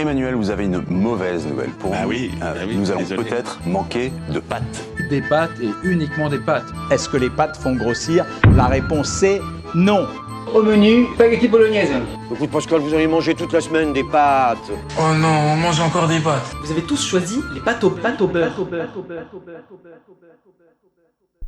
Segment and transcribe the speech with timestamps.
[0.00, 2.08] Emmanuel, vous avez une mauvaise nouvelle pour Bah nous.
[2.08, 4.62] oui, Euh, bah oui, nous allons peut-être manquer de pâtes.
[5.10, 6.66] Des pâtes et uniquement des pâtes.
[6.90, 8.24] Est-ce que les pâtes font grossir
[8.56, 9.40] La réponse c'est
[9.74, 10.06] non.
[10.54, 11.90] Au menu, spaghetti bolognaise.
[12.32, 14.58] Écoute Pascal, vous avez mangé toute la semaine des pâtes.
[14.98, 16.50] Oh non, on mange encore des pâtes.
[16.64, 18.52] Vous avez tous choisi les pâtes au, pâtes au beurre.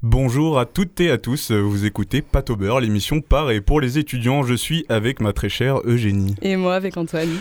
[0.03, 3.81] Bonjour à toutes et à tous, vous écoutez Pâte au beurre, l'émission par et pour
[3.81, 4.43] les étudiants.
[4.43, 6.35] Je suis avec ma très chère Eugénie.
[6.43, 7.39] Et moi avec Antoine.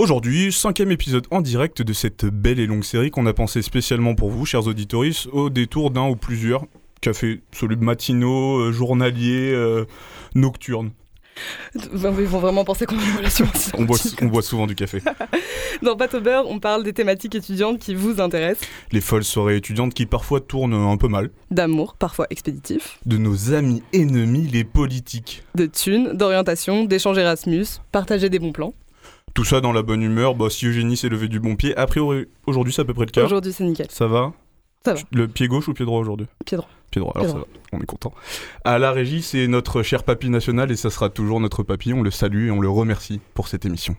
[0.00, 4.16] Aujourd'hui, cinquième épisode en direct de cette belle et longue série qu'on a pensé spécialement
[4.16, 6.66] pour vous, chers auditoris, au détour d'un ou plusieurs
[7.00, 9.84] cafés solubles matinaux, euh, journaliers, euh,
[10.34, 10.90] nocturnes.
[11.94, 13.46] Enfin, ils vont vraiment penser qu'on a une relation.
[13.78, 15.00] On boit, on boit souvent du café.
[15.82, 18.68] Dans Pâte au beurre, on parle des thématiques étudiantes qui vous intéressent.
[18.90, 21.30] Les folles soirées étudiantes qui parfois tournent un peu mal.
[21.52, 22.98] D'amour, parfois expéditif.
[23.06, 25.44] De nos amis ennemis, les politiques.
[25.54, 28.74] De thunes, d'orientation, d'échanges Erasmus, partager des bons plans.
[29.34, 30.34] Tout ça dans la bonne humeur.
[30.36, 33.04] Bah, si Eugénie s'est levée du bon pied, a priori, aujourd'hui c'est à peu près
[33.06, 33.24] le cas.
[33.24, 33.88] Aujourd'hui, c'est nickel.
[33.90, 34.32] Ça va
[34.84, 35.00] Ça va.
[35.12, 36.68] Le pied gauche ou pied droit aujourd'hui Pied droit.
[36.92, 38.12] Pied droit, alors Pied ça va, on est content.
[38.64, 41.92] À la régie, c'est notre cher papy national et ça sera toujours notre papy.
[41.92, 43.96] On le salue et on le remercie pour cette émission.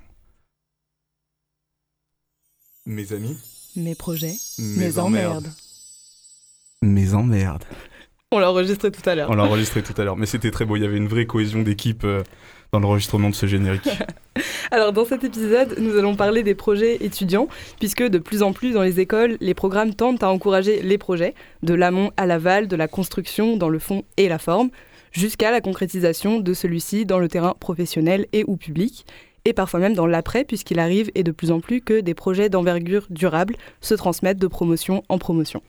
[2.86, 3.38] Mes amis,
[3.76, 5.52] Mes projets, mes, mes emmerdes.
[6.82, 7.64] Mes emmerdes.
[8.32, 9.30] On l'a enregistré tout à l'heure.
[9.30, 10.76] On l'a enregistré tout à l'heure, mais c'était très beau.
[10.76, 12.22] Il y avait une vraie cohésion d'équipe euh,
[12.76, 13.88] dans l'enregistrement de ce générique.
[14.72, 17.48] Alors dans cet épisode, nous allons parler des projets étudiants,
[17.80, 21.36] puisque de plus en plus dans les écoles, les programmes tentent à encourager les projets,
[21.64, 24.72] de l'amont à l'aval, de la construction dans le fond et la forme,
[25.14, 29.06] jusqu'à la concrétisation de celui-ci dans le terrain professionnel et ou public,
[29.46, 32.50] et parfois même dans l'après, puisqu'il arrive et de plus en plus que des projets
[32.50, 35.62] d'envergure durable se transmettent de promotion en promotion.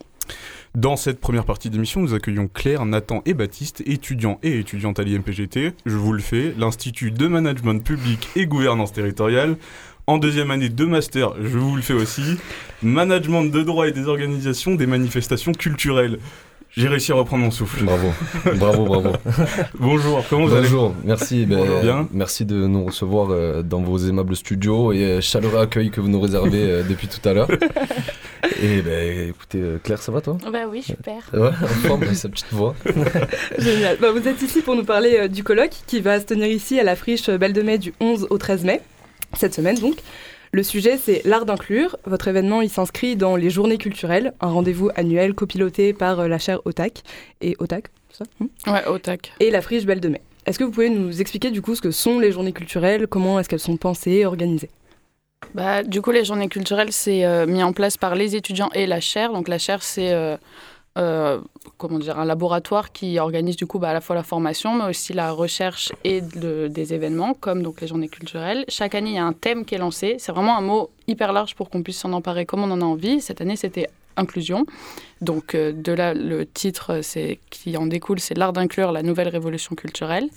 [0.75, 5.05] Dans cette première partie d'émission, nous accueillons Claire, Nathan et Baptiste, étudiants et étudiantes à
[5.05, 5.73] l'IMPGT.
[5.87, 9.57] Je vous le fais, l'Institut de Management Public et Gouvernance Territoriale.
[10.07, 12.37] En deuxième année de master, je vous le fais aussi,
[12.83, 16.19] Management de droit et des organisations des manifestations culturelles.
[16.77, 17.85] J'ai réussi à reprendre mon souffle.
[17.85, 18.13] Bravo,
[18.57, 19.13] bravo, bravo.
[19.79, 21.47] Bonjour, comment vous allez Bonjour, merci.
[21.47, 21.81] ben, Bonjour.
[21.81, 22.09] Bien.
[22.13, 26.09] Merci de nous recevoir euh, dans vos aimables studios et euh, chaleureux accueil que vous
[26.09, 27.49] nous réservez euh, depuis tout à l'heure.
[28.63, 30.37] Et ben, écoutez, euh, Claire, ça va toi?
[30.53, 31.17] Bah oui, super.
[31.33, 32.75] Ouais, en forme sa petite voix.
[33.59, 33.97] Génial.
[33.99, 36.79] Bah, vous êtes ici pour nous parler euh, du colloque qui va se tenir ici
[36.79, 38.83] à la friche Belle de Mai du 11 au 13 mai,
[39.35, 39.97] cette semaine donc.
[40.53, 41.97] Le sujet, c'est l'art d'inclure.
[42.05, 46.39] Votre événement, il s'inscrit dans les journées culturelles, un rendez-vous annuel copiloté par euh, la
[46.39, 47.03] chaire OTAC
[47.41, 49.33] et OTAC, c'est ça Hmm Ouais, au tac.
[49.41, 50.21] et la friche Belle de Mai.
[50.47, 53.39] Est-ce que vous pouvez nous expliquer du coup ce que sont les journées culturelles, comment
[53.41, 54.71] est-ce qu'elles sont pensées organisées?
[55.55, 58.87] Bah, du coup, les journées culturelles, c'est euh, mis en place par les étudiants et
[58.87, 59.33] la chaire.
[59.33, 60.37] Donc, la chaire, c'est euh,
[60.97, 61.41] euh,
[61.77, 64.85] comment dire, un laboratoire qui organise du coup bah, à la fois la formation, mais
[64.85, 68.65] aussi la recherche et des événements, comme donc les journées culturelles.
[68.69, 70.17] Chaque année, il y a un thème qui est lancé.
[70.19, 72.85] C'est vraiment un mot hyper large pour qu'on puisse s'en emparer comme on en a
[72.85, 73.21] envie.
[73.21, 74.65] Cette année, c'était inclusion.
[75.21, 79.29] Donc, euh, de là, le titre c'est, qui en découle, c'est l'art d'inclure la nouvelle
[79.29, 80.29] révolution culturelle.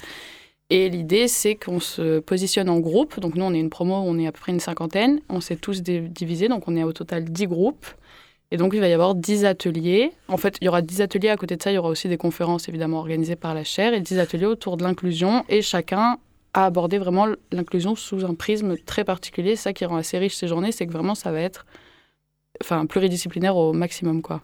[0.70, 3.20] Et l'idée, c'est qu'on se positionne en groupe.
[3.20, 5.20] Donc nous, on est une promo, on est à peu près une cinquantaine.
[5.30, 7.88] On s'est tous divisés, donc on est au total 10 groupes.
[8.51, 10.11] Et donc il va y avoir 10 ateliers.
[10.27, 11.29] En fait, il y aura 10 ateliers.
[11.29, 13.93] À côté de ça, il y aura aussi des conférences, évidemment, organisées par la chaire.
[13.93, 15.45] Et 10 ateliers autour de l'inclusion.
[15.49, 16.17] Et chacun
[16.55, 19.55] a abordé vraiment l'inclusion sous un prisme très particulier.
[19.55, 21.65] C'est ça qui rend assez riche ces journées, c'est que vraiment, ça va être
[22.63, 24.41] enfin, pluridisciplinaire au maximum, quoi.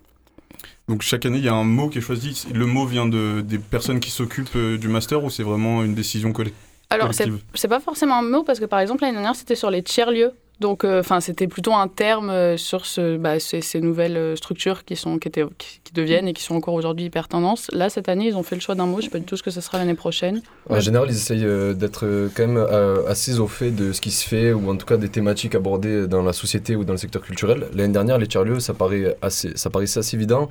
[0.87, 2.45] Donc chaque année, il y a un mot qui est choisi.
[2.53, 5.95] Le mot vient de, des personnes qui s'occupent euh, du master ou c'est vraiment une
[5.95, 6.51] décision colle-
[6.91, 7.41] Alors, collective?
[7.55, 10.31] c'est pas forcément un mot parce que par exemple l'année dernière c'était sur les tiers-lieux.
[10.59, 14.35] Donc, euh, enfin, c'était plutôt un terme euh, sur ce, bah, ces, ces nouvelles euh,
[14.35, 17.67] structures qui sont, qui, étaient, qui, qui deviennent et qui sont encore aujourd'hui hyper tendance.
[17.73, 18.99] Là, cette année, ils ont fait le choix d'un mot.
[18.99, 20.41] Je sais pas du tout ce que ce sera l'année prochaine.
[20.69, 22.65] En général, ils essayent d'être quand même
[23.07, 26.07] assez au fait de ce qui se fait ou en tout cas des thématiques abordées
[26.07, 27.67] dans la société ou dans le secteur culturel.
[27.73, 30.49] L'année dernière, les tiers-lieux, ça, paraît assez, ça paraissait assez évident,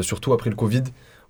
[0.00, 0.84] surtout après le Covid,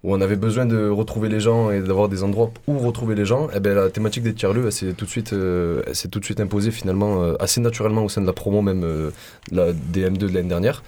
[0.04, 3.24] où on avait besoin de retrouver les gens et d'avoir des endroits où retrouver les
[3.24, 3.48] gens.
[3.56, 6.70] Et ben, la thématique des tiers-lieux, s'est tout, de suite, euh, tout de suite imposée
[6.70, 9.10] finalement euh, assez naturellement au sein de la promo même euh,
[9.50, 10.84] la DM2 de l'année dernière.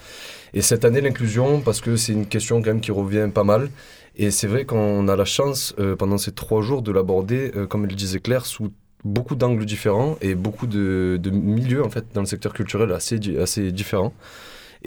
[0.53, 3.69] Et cette année, l'inclusion, parce que c'est une question quand même qui revient pas mal.
[4.15, 7.85] Et c'est vrai qu'on a la chance, euh, pendant ces trois jours, de l'aborder, comme
[7.85, 8.71] elle disait Claire, sous
[9.03, 13.71] beaucoup d'angles différents et beaucoup de, milieux, en fait, dans le secteur culturel assez, assez
[13.71, 14.13] différents.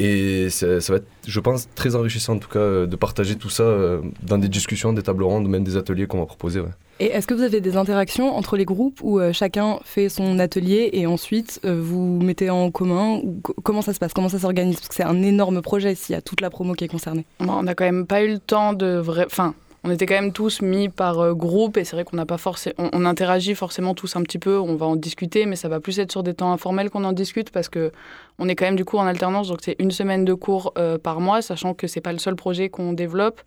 [0.03, 3.37] Et ça, ça va être, je pense, très enrichissant, en tout cas, euh, de partager
[3.37, 6.61] tout ça euh, dans des discussions, des tables rondes, même des ateliers qu'on va proposer.
[6.61, 6.71] ouais.
[7.01, 10.39] Et est-ce que vous avez des interactions entre les groupes où euh, chacun fait son
[10.39, 14.15] atelier et ensuite vous mettez en commun ou Comment ça se passe?
[14.15, 14.77] Comment ça s'organise?
[14.77, 17.27] Parce que c'est un énorme projet s'il y a toute la promo qui est concernée.
[17.39, 19.25] Bon, on n'a quand même pas eu le temps de vrai.
[19.27, 22.37] Enfin, on était quand même tous mis par groupe et c'est vrai qu'on n'a pas
[22.37, 25.69] forcément, on, on, interagit forcément tous un petit peu, on va en discuter, mais ça
[25.69, 27.93] va plus être sur des temps informels qu'on en discute parce que
[28.41, 30.99] on est quand même du coup en alternance, donc c'est une semaine de cours euh,
[30.99, 33.41] par mois, sachant que c'est pas le seul projet qu'on développe.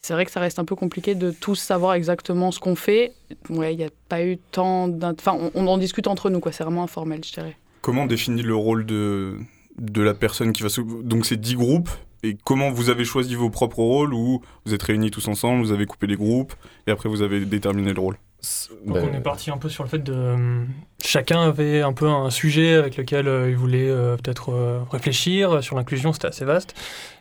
[0.00, 3.12] C'est vrai que ça reste un peu compliqué de tous savoir exactement ce qu'on fait.
[3.50, 6.52] Ouais, il n'y a pas eu tant, enfin, on, en discute entre nous, quoi.
[6.52, 7.56] C'est vraiment informel, je dirais.
[7.82, 9.36] Comment on définit le rôle de
[9.76, 10.68] de la personne qui va.
[11.02, 11.90] Donc c'est 10 groupes,
[12.22, 15.72] et comment vous avez choisi vos propres rôles ou vous êtes réunis tous ensemble, vous
[15.72, 16.52] avez coupé les groupes
[16.86, 18.16] et après vous avez déterminé le rôle?
[18.86, 19.08] Donc ben...
[19.12, 20.36] on est parti un peu sur le fait de
[21.02, 25.62] chacun avait un peu un sujet avec lequel euh, il voulait euh, peut-être euh, réfléchir
[25.62, 26.74] sur l'inclusion, c'était assez vaste.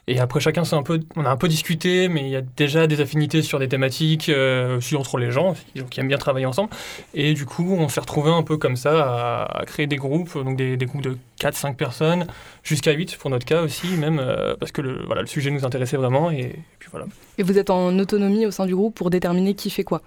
[0.09, 2.41] Et après chacun c'est un peu on a un peu discuté mais il y a
[2.41, 5.53] déjà des affinités sur des thématiques euh, aussi entre les gens
[5.89, 6.69] qui aiment bien travailler ensemble
[7.13, 10.41] et du coup on s'est retrouvé un peu comme ça à, à créer des groupes
[10.41, 12.25] donc des, des groupes de 4 5 personnes
[12.63, 15.65] jusqu'à 8 pour notre cas aussi même euh, parce que le voilà le sujet nous
[15.65, 17.07] intéressait vraiment et, et puis voilà.
[17.37, 20.01] Et vous êtes en autonomie au sein du groupe pour déterminer qui fait quoi?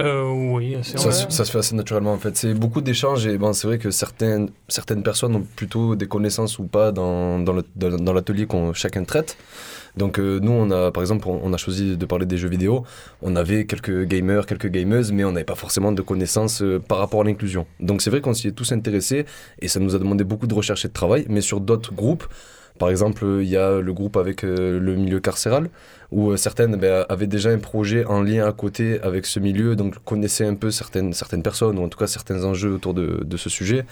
[0.00, 2.36] Euh, oui, ça, ça, se fait assez naturellement en fait.
[2.36, 6.60] C'est beaucoup d'échanges et bon, c'est vrai que certaines, certaines personnes ont plutôt des connaissances
[6.60, 9.36] ou pas dans, dans, l'atelier qu'on chacun traite.
[9.96, 12.84] Donc euh, nous, on a, par exemple, on a choisi de parler des jeux vidéo.
[13.22, 16.98] On avait quelques gamers, quelques gameuses, mais on n'avait pas forcément de connaissances euh, par
[16.98, 17.66] rapport à l'inclusion.
[17.80, 19.26] Donc c'est vrai qu'on s'y est tous intéressés
[19.60, 21.26] et ça nous a demandé beaucoup de recherche et de travail.
[21.28, 22.24] Mais sur d'autres groupes,
[22.78, 25.68] par exemple, il y a le groupe avec euh, le milieu carcéral,
[26.10, 29.76] où euh, certaines ben, avaient déjà un projet en lien à côté avec ce milieu,
[29.76, 33.36] donc connaissaient un peu certaines, certaines personnes, ou en tout cas certains enjeux autour de,
[33.36, 33.84] ce sujet.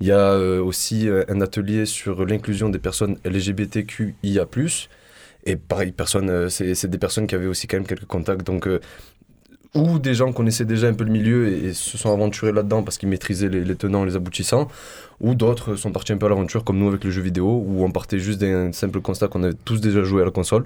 [0.00, 4.46] Il y a euh, aussi un atelier sur l'inclusion des personnes LGBTQIA+,
[5.44, 8.68] et pareil, personne, c'est des personnes qui avaient aussi quand même quelques contacts, donc
[9.74, 12.98] ou des gens connaissaient déjà un peu le milieu et, se sont aventurés là-dedans parce
[12.98, 14.68] qu'ils maîtrisaient les, les, tenants, les aboutissants,
[15.20, 17.84] ou d'autres sont partis un peu à l'aventure comme nous avec le jeu vidéo, où
[17.84, 20.64] on partait juste d'un simple constat qu'on avait tous déjà joué à la console.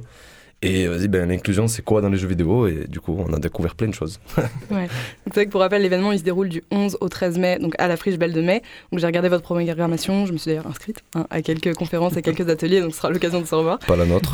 [0.62, 2.67] Et vas-y, ben, l'inclusion, c'est quoi dans les jeux vidéo?
[2.67, 4.19] Et du coup, on a découvert plein de choses.
[4.70, 4.88] ouais.
[5.26, 7.75] C'est vrai que pour rappel, l'événement, il se déroule du 11 au 13 mai, donc
[7.76, 8.62] à la Friche Belle de Mai.
[8.91, 12.23] Donc j'ai regardé votre programmation, je me suis d'ailleurs inscrite hein, à quelques conférences et
[12.23, 13.79] quelques ateliers, donc ce sera l'occasion de se revoir.
[13.81, 14.32] Pas la nôtre.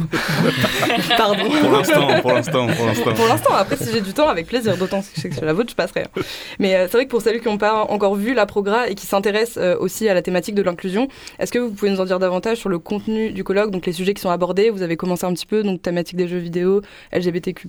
[1.16, 1.42] Pardon.
[1.60, 3.14] Pour l'instant, pour l'instant, pour l'instant.
[3.14, 5.44] Pour l'instant, après, si j'ai du temps, avec plaisir, d'autant que je sais que c'est
[5.44, 6.02] la vôtre, je passerai.
[6.04, 6.22] Hein.
[6.60, 8.94] Mais euh, c'est vrai que pour celles qui n'ont pas encore vu la programme et
[8.94, 11.08] qui s'intéressent euh, aussi à la thématique de l'inclusion,
[11.40, 13.92] est-ce que vous pouvez nous en dire davantage sur le contenu du colloque, donc les
[13.92, 14.70] sujets qui sont abordés?
[14.70, 16.82] Vous avez commencé un petit peu, donc thématique des jeux vidéo,
[17.12, 17.68] LGBTQ+.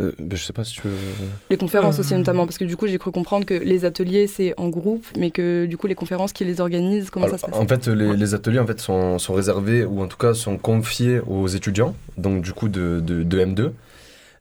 [0.00, 0.96] Euh, ben, je sais pas si tu veux...
[1.50, 2.00] Les conférences euh...
[2.00, 5.06] aussi notamment, parce que du coup j'ai cru comprendre que les ateliers c'est en groupe,
[5.16, 7.68] mais que du coup les conférences qui les organisent, comment Alors, ça se passe En
[7.68, 11.20] fait les, les, ateliers en fait, sont, sont, réservés, ou en tout cas sont confiés
[11.20, 13.70] aux étudiants, donc du coup de, de, de M2.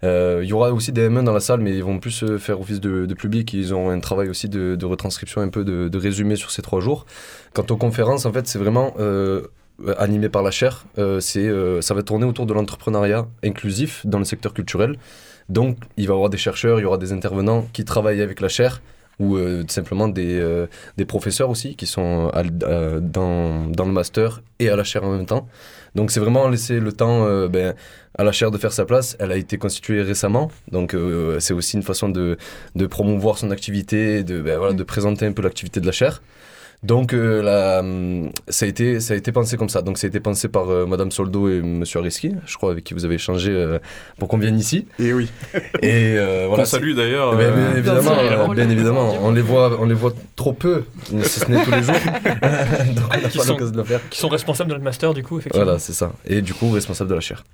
[0.03, 2.59] Il euh, y aura aussi des M1 dans la salle, mais ils vont plus faire
[2.59, 3.53] office de, de public.
[3.53, 6.61] Ils ont un travail aussi de, de retranscription, un peu de, de, résumé sur ces
[6.61, 7.05] trois jours.
[7.53, 9.43] Quant aux conférences, en fait, c'est vraiment euh,
[9.97, 10.85] animé par la chaire.
[10.97, 14.97] Euh, c'est, euh, ça va tourner autour de l'entrepreneuriat inclusif dans le secteur culturel.
[15.49, 18.39] Donc, il va y avoir des chercheurs, il y aura des intervenants qui travaillent avec
[18.39, 18.81] la chaire
[19.19, 20.67] ou euh, simplement des, euh,
[20.97, 25.11] des professeurs aussi qui sont à, dans, dans le master et à la chaire en
[25.15, 25.47] même temps.
[25.95, 27.75] Donc c'est vraiment laisser le temps euh, ben,
[28.17, 29.15] à la chaire de faire sa place.
[29.19, 30.95] Elle a été constituée récemment, donc
[31.39, 32.37] c'est aussi une façon de,
[32.75, 36.21] de promouvoir son activité, de, ben, voilà, de présenter un peu l'activité de la chaire.
[36.83, 37.81] Donc euh, la,
[38.49, 39.81] ça, a été, ça a été pensé comme ça.
[39.81, 42.83] Donc ça a été pensé par euh, Madame Soldo et Monsieur Ariski, je crois, avec
[42.83, 43.79] qui vous avez échangé euh,
[44.19, 44.85] pour qu'on vienne ici.
[44.99, 45.29] Et oui.
[45.81, 46.15] Et
[46.47, 46.63] voilà.
[46.63, 47.37] On salue d'ailleurs.
[47.37, 49.13] Bien, bien, évidemment, bien, bien évidemment.
[49.21, 51.95] On les voit, on les voit trop peu, si ce n'est tous les jours.
[52.95, 54.01] Donc on n'a pas l'occasion de le faire.
[54.09, 55.63] Qui sont responsables de notre master du coup, effectivement.
[55.63, 56.11] Voilà, c'est ça.
[56.25, 57.45] Et du coup responsable de la chaire.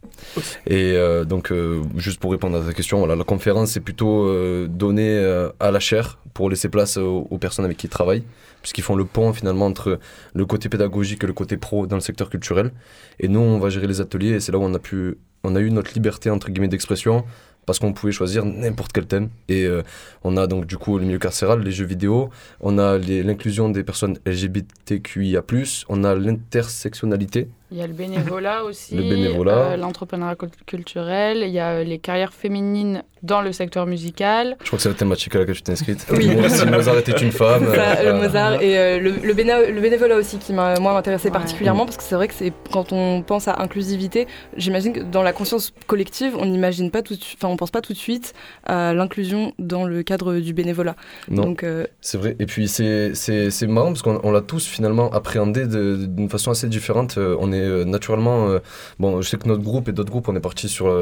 [0.65, 1.54] Et donc
[1.98, 4.27] juste pour répondre à ta question, voilà, la conférence est plutôt
[4.68, 5.20] donnée
[5.60, 8.24] à la chaire pour laisser place aux, aux personnes avec qui ils travaillent
[8.62, 10.00] puisqu'ils font le pont finalement entre
[10.34, 12.72] le côté pédagogique et le côté pro dans le secteur culturel.
[13.20, 15.56] Et nous, on va gérer les ateliers et c'est là où on a, pu, on
[15.56, 17.24] a eu notre liberté entre guillemets d'expression
[17.66, 19.30] parce qu'on pouvait choisir n'importe quel thème.
[19.48, 19.84] Et euh,
[20.24, 23.84] on a donc du coup le milieu carcéral, les jeux vidéo, on a l'inclusion des
[23.84, 25.44] personnes LGBTQIA+,
[25.88, 27.48] on a l'intersectionnalité.
[27.72, 30.36] Il y a le bénévolat aussi, le bénévolat, euh, l'entrepreneuriat
[30.66, 34.56] culturel, il y a les carrières féminines dans le secteur musical.
[34.62, 36.06] Je crois que c'est la thématique à laquelle tu t'es inscrite.
[36.12, 36.30] Oui.
[36.50, 37.66] si Mozart était une femme.
[37.74, 40.94] Ça, euh, le Mozart et euh, le, le, béné le, bénévolat aussi qui m'a moi
[40.94, 41.34] m'intéressait ouais.
[41.34, 45.24] particulièrement parce que c'est vrai que c'est quand on pense à inclusivité, j'imagine que dans
[45.24, 48.34] la conscience collective, on n'imagine pas tout, enfin on pense pas tout de suite
[48.66, 50.96] à l'inclusion dans le cadre du bénévolat.
[51.30, 51.44] Non.
[51.44, 51.86] Donc euh...
[52.02, 52.36] c'est vrai.
[52.40, 57.18] Et puis c'est c'est marrant parce qu'on l'a tous finalement appréhendé d'une façon assez différente.
[57.18, 58.60] On est naturellement
[59.00, 60.94] bon, je sais que notre groupe et d'autres groupes, on est parti sur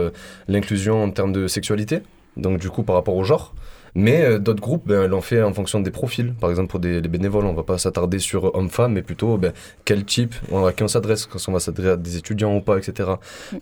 [0.47, 2.01] l'inclusion en termes de sexualité
[2.37, 3.53] donc du coup par rapport au genre.
[3.97, 6.31] Mais euh, d'autres groupes ben, l'ont fait en fonction des profils.
[6.39, 9.53] Par exemple, pour des, les bénévoles, on va pas s'attarder sur homme-femme, mais plutôt ben,
[9.85, 12.77] quel type, à qui on s'adresse, quand on va s'adresser à des étudiants ou pas,
[12.77, 13.09] etc.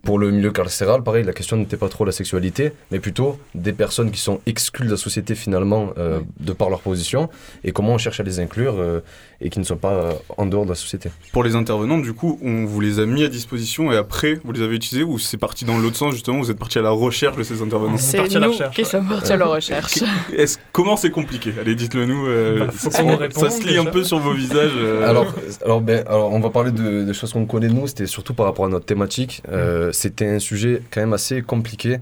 [0.04, 3.72] Pour le milieu carcéral, pareil, la question n'était pas trop la sexualité, mais plutôt des
[3.72, 7.30] personnes qui sont exclues de la société finalement euh, de par leur position
[7.63, 9.00] et comment on cherche à les inclure euh,
[9.42, 11.10] et qui ne soient pas euh, en dehors de la société.
[11.32, 14.51] Pour les intervenants, du coup, on vous les a mis à disposition et après, vous
[14.51, 16.89] les avez utilisés ou c'est parti dans l'autre sens, justement, vous êtes parti à la
[16.89, 17.98] recherche de ces intervenants?
[17.98, 20.04] C'est nous qui sommes partis à la recherche.
[20.38, 21.53] Est-ce, comment c'est compliqué?
[21.60, 22.27] Allez, dites-le nous.
[22.27, 24.72] euh, Bah, ça, se lit un peu sur vos visages.
[24.75, 25.08] euh.
[25.10, 28.34] Alors, alors, ben, alors, on va parler de, de choses qu'on connaît nous, c'était surtout
[28.34, 29.41] par rapport à notre thématique.
[29.50, 31.98] Euh, C'était un sujet quand même assez compliqué.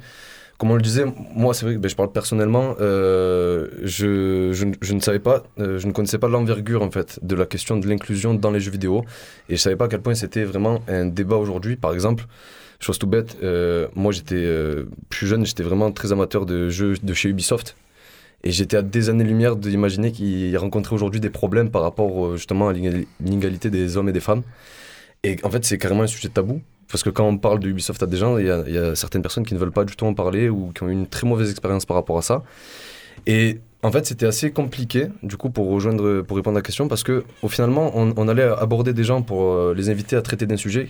[0.60, 1.04] Comme on le disait,
[1.36, 5.20] moi, c'est vrai que ben, je parle personnellement, euh, je, je, ne- je ne savais
[5.20, 8.52] pas, euh, je ne connaissais pas l'envergure en fait de la question de l'inclusion dans
[8.52, 9.04] les jeux vidéo
[9.50, 11.76] et je savais pas à quel point c'était vraiment un débat aujourd'hui.
[11.76, 12.26] Par exemple,
[12.80, 16.94] chose tout bête, euh, moi j'étais euh, plus jeune, j'étais vraiment très amateur de jeux
[17.02, 17.76] de chez Ubisoft.
[18.44, 22.68] Et j'étais à des années-lumière d'imaginer qu'ils rencontraient aujourd'hui des problèmes par rapport euh, justement
[22.68, 24.44] à l'inégali- l'inégalité des hommes et des femmes.
[25.24, 26.62] Et en fait, c'est carrément un sujet tabou.
[26.92, 27.70] Parce que quand on parle de
[28.04, 30.14] à des gens, il y, a- certaines personnes qui ne veulent pas du tout en
[30.14, 32.44] parler ou qui ont eu une très mauvaise expérience par rapport à ça.
[33.26, 36.88] Et en fait, c'était assez compliqué, du coup, pour rejoindre, pour répondre à la question,
[36.88, 40.22] parce que au finalement, on, on allait aborder des gens pour euh, les inviter à
[40.22, 40.90] traiter d'un sujet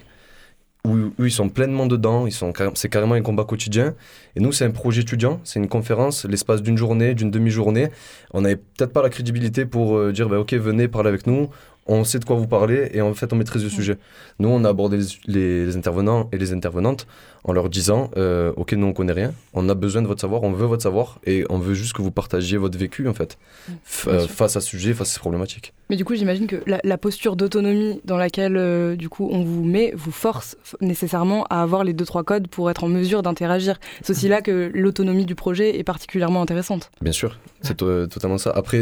[0.86, 3.96] où, où ils sont pleinement dedans, ils sont, c'est carrément un combat quotidien.
[4.36, 7.88] Et nous, c'est un projet étudiant, c'est une conférence, l'espace d'une journée, d'une demi-journée.
[8.32, 11.50] On n'avait peut-être pas la crédibilité pour euh, dire, bah, ok, venez parler avec nous,
[11.86, 13.98] on sait de quoi vous parlez et en fait, on maîtrise le sujet.
[14.40, 17.08] Nous, on a abordé les, les- les intervenants et les intervenantes
[17.46, 20.44] en leur disant, euh, ok, nous, on connaît rien, on a besoin de votre savoir,
[20.44, 23.38] on veut votre savoir et on veut juste que vous partagiez votre vécu, en fait,
[23.86, 25.74] f- euh, face à ce sujet, face à ces problématiques.
[25.90, 29.44] Mais du coup, j'imagine que la, la posture d'autonomie dans laquelle euh, du coup on
[29.44, 33.22] vous met vous force nécessairement à avoir les deux trois codes pour être en mesure
[33.24, 33.78] d'interagir.
[34.02, 36.90] C'est aussi là que l'autonomie du projet est particulièrement intéressante.
[37.02, 38.52] Bien sûr, c'est to- totalement ça.
[38.56, 38.80] Après,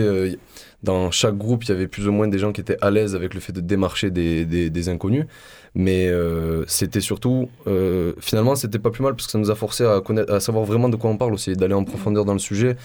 [0.84, 3.16] dans chaque groupe, il y avait plus ou moins des gens qui étaient à l'aise
[3.16, 5.26] avec le fait de démarcher des, des- inconnus.
[5.76, 9.56] Mais euh, c'était surtout, euh, finalement, c'était pas plus mal parce que ça nous a
[9.56, 12.34] forcé à, connaître, à savoir vraiment de quoi on parle aussi, d'aller en profondeur dans
[12.34, 12.76] le sujet.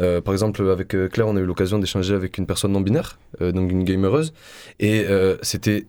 [0.00, 2.80] Euh, par exemple, avec euh, Claire, on a eu l'occasion d'échanger avec une personne non
[2.80, 4.32] binaire, donc une gamereuse.
[4.80, 5.06] Et
[5.42, 5.86] c'était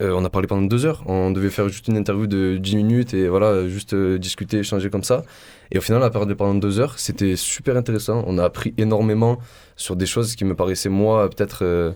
[0.00, 1.02] on a parlé pendant deux heures.
[1.06, 5.02] On devait faire juste une interview de 10 minutes et voilà, juste discuter, échanger comme
[5.02, 5.24] ça.
[5.72, 6.98] Et au final, on a parlé pendant deux heures.
[7.00, 8.22] C'était super intéressant.
[8.28, 9.38] On a appris énormément
[9.78, 11.92] sur des choses qui me paraissaient, moi, peut-être euh,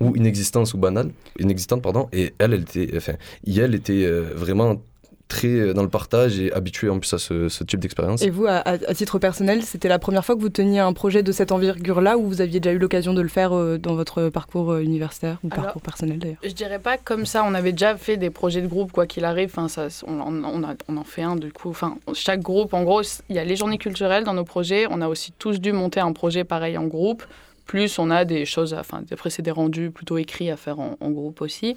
[0.00, 1.12] ou inexistantes ou banales.
[1.38, 2.08] Inexistantes, pardon.
[2.12, 3.14] Et elle, elle était, enfin,
[3.46, 4.82] elle était euh, vraiment
[5.30, 8.20] très euh, dans le partage et habituée en plus à ce, ce type d'expérience.
[8.20, 11.32] Et vous, à, titre personnel, c'était la première fois que vous teniez un projet de
[11.32, 14.72] cette envergure-là ou vous aviez déjà eu l'occasion de le faire euh, dans votre parcours
[14.72, 16.38] euh, universitaire ou Alors, parcours personnel d'ailleurs?
[16.44, 17.44] Je dirais pas comme ça.
[17.46, 19.50] On avait déjà fait des projets de groupe, quoi qu'il arrive.
[19.56, 21.70] Enfin, ça, on, on, on a- on en fait un du coup.
[21.70, 24.86] Enfin, chaque groupe, en gros, il y a les journées culturelles dans nos projets.
[24.90, 27.22] On a aussi tous dû monter un projet pareil en groupe.
[27.70, 31.10] Plus on a des choses, enfin, après c'est des rendus plutôt écrits à faire en,
[31.10, 31.76] groupe aussi.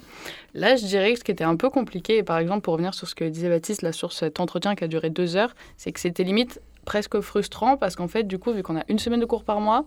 [0.52, 3.06] Là, je dirais que ce qui était un peu compliqué, par exemple, pour revenir sur
[3.06, 6.00] ce que disait Baptiste, là, sur cet entretien qui a duré deux heures, c'est que
[6.00, 9.24] c'était limite presque frustrant parce qu'en fait, du coup, vu qu'on a une semaine de
[9.24, 9.84] cours par mois,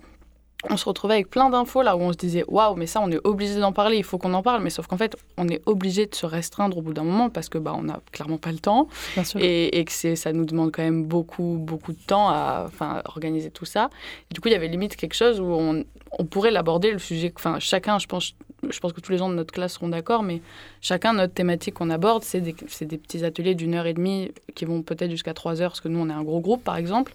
[0.70, 3.12] on se retrouvait avec plein d'infos là où on se disait waouh mais ça on
[3.12, 5.62] est obligé d'en parler il faut qu'on en parle mais sauf qu'en fait on est
[5.68, 8.52] obligé de se restreindre au bout d'un moment parce que bah on n'a clairement pas
[8.52, 9.40] le temps Bien sûr.
[9.40, 13.02] et, et que c'est ça nous demande quand même beaucoup beaucoup de temps à enfin
[13.06, 13.90] organiser tout ça
[14.32, 15.84] Et du coup il y avait limite quelque chose où on,
[16.18, 18.34] on pourrait l'aborder le sujet enfin chacun je pense
[18.68, 20.42] je pense que tous les gens de notre classe seront d'accord mais
[20.82, 24.66] chacun notre thématique qu'on aborde c'est des, des petits ateliers d'une heure et demie qui
[24.66, 27.14] vont peut-être jusqu'à trois heures parce que nous on est un gros groupe par exemple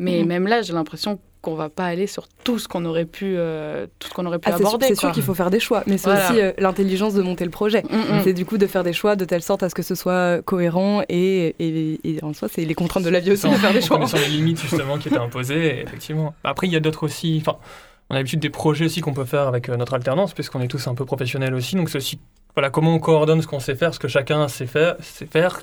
[0.00, 0.26] mais Mhm.
[0.26, 3.86] même là j'ai l'impression qu'on va pas aller sur tout ce qu'on aurait pu euh,
[3.98, 5.98] tout ce qu'on aurait pu Ah, aborder c'est sûr qu'il faut faire des choix, mais
[5.98, 6.30] c'est Voilà.
[6.30, 7.82] aussi euh, l'intelligence de monter le projet.
[7.90, 8.20] Mm, mm.
[8.24, 10.40] C'est du coup de faire des choix de telle sorte à ce que ce soit
[10.42, 13.72] cohérent et, et, et en soi, c'est les contraintes de la vie aussi de faire
[13.74, 13.98] des choix.
[13.98, 16.34] connaissant les limites justement qui étaient imposées, effectivement.
[16.44, 17.38] Après, il y a d'autres aussi.
[17.44, 17.58] Enfin,
[18.08, 20.68] on a l'habitude des projets aussi qu'on peut faire avec euh, notre alternance, puisqu'on est
[20.68, 21.76] tous un peu professionnels aussi.
[21.76, 22.18] Donc c'est aussi
[22.54, 25.62] voilà comment on coordonne ce qu'on sait faire, ce que chacun sait faire, sait faire,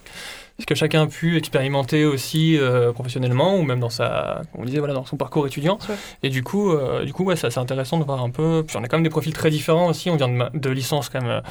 [0.59, 4.79] ce que chacun a pu expérimenter aussi euh, professionnellement ou même dans sa, on disait
[4.79, 5.79] voilà, dans son parcours étudiant.
[6.23, 8.63] Et du coup, euh, du coup, ouais, c'est assez intéressant de voir un peu.
[8.67, 10.09] Puis on a quand même des profils très différents aussi.
[10.09, 11.41] On vient de, de licences quand même euh,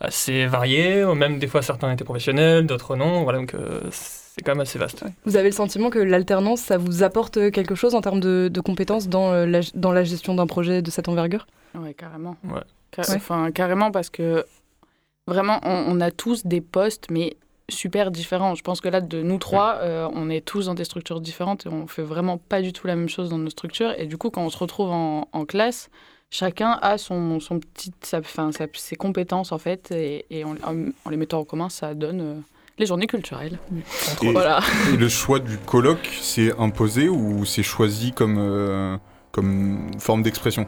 [0.00, 1.04] assez variées.
[1.14, 3.24] Même des fois certains étaient professionnels, d'autres non.
[3.24, 5.04] Voilà, donc euh, c'est quand même assez vaste.
[5.24, 8.60] Vous avez le sentiment que l'alternance, ça vous apporte quelque chose en termes de, de
[8.60, 11.46] compétences dans, euh, la, dans la gestion d'un projet de cette envergure?
[11.74, 12.36] Ouais, carrément.
[12.44, 12.60] Ouais.
[12.94, 13.16] Ca- Ouais.
[13.16, 14.44] Enfin, carrément, parce que
[15.26, 17.36] vraiment, on, on a tous des postes, mais
[17.70, 18.54] super différents.
[18.54, 21.66] Je pense que là, de nous trois, euh, on est tous dans des structures différentes
[21.66, 23.94] et on fait vraiment pas du tout la même chose dans nos structures.
[23.98, 25.90] Et du coup, quand on se retrouve en, en classe,
[26.30, 28.20] chacun a son, son petit, sa,
[28.74, 30.54] ses compétences, en fait, et, et en,
[31.10, 32.34] les mettant en commun, ça donne euh,
[32.78, 33.58] les journées culturelles.
[34.22, 34.60] Et, Voilà.
[34.92, 38.96] et le choix du colloque, c'est imposé ou c'est choisi comme, euh,
[39.32, 40.66] comme forme d'expression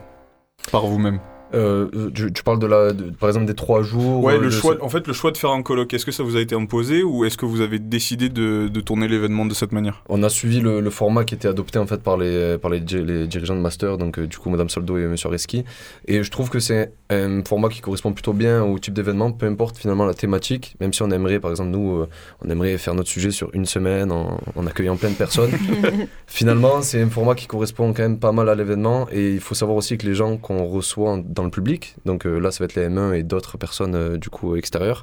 [0.71, 1.21] par vous-même?
[1.55, 4.23] Euh, tu, tu parles de la, de- par exemple des trois jours.
[4.25, 6.07] Ouais, euh, le de choix, ce- en fait, le choix de faire un colloque, est-ce
[6.07, 9.09] que ça vous a été imposé ou est-ce que vous avez décidé de, de tourner
[9.09, 10.03] l'événement de cette manière?
[10.09, 12.81] On a suivi le, le format qui était adopté en fait par les, par les,
[12.81, 15.65] di- les dirigeants de master, donc euh, du coup Madame Soldo et Monsieur Reski.
[16.07, 19.47] Et je trouve que c'est un format qui correspond plutôt bien au type d'événement, peu
[19.47, 22.09] importe finalement la thématique, même si on aimerait, par exemple nous, euh,
[22.45, 25.51] on aimerait faire notre sujet sur une semaine en, en accueillant plein de personnes.
[26.27, 29.55] finalement, c'est un format qui correspond quand même pas mal à l'événement et il faut
[29.55, 32.59] savoir aussi que les gens qu'on reçoit en- dans le public, donc euh, là ça
[32.61, 35.03] va être les M1 et d'autres personnes euh, du coup extérieures,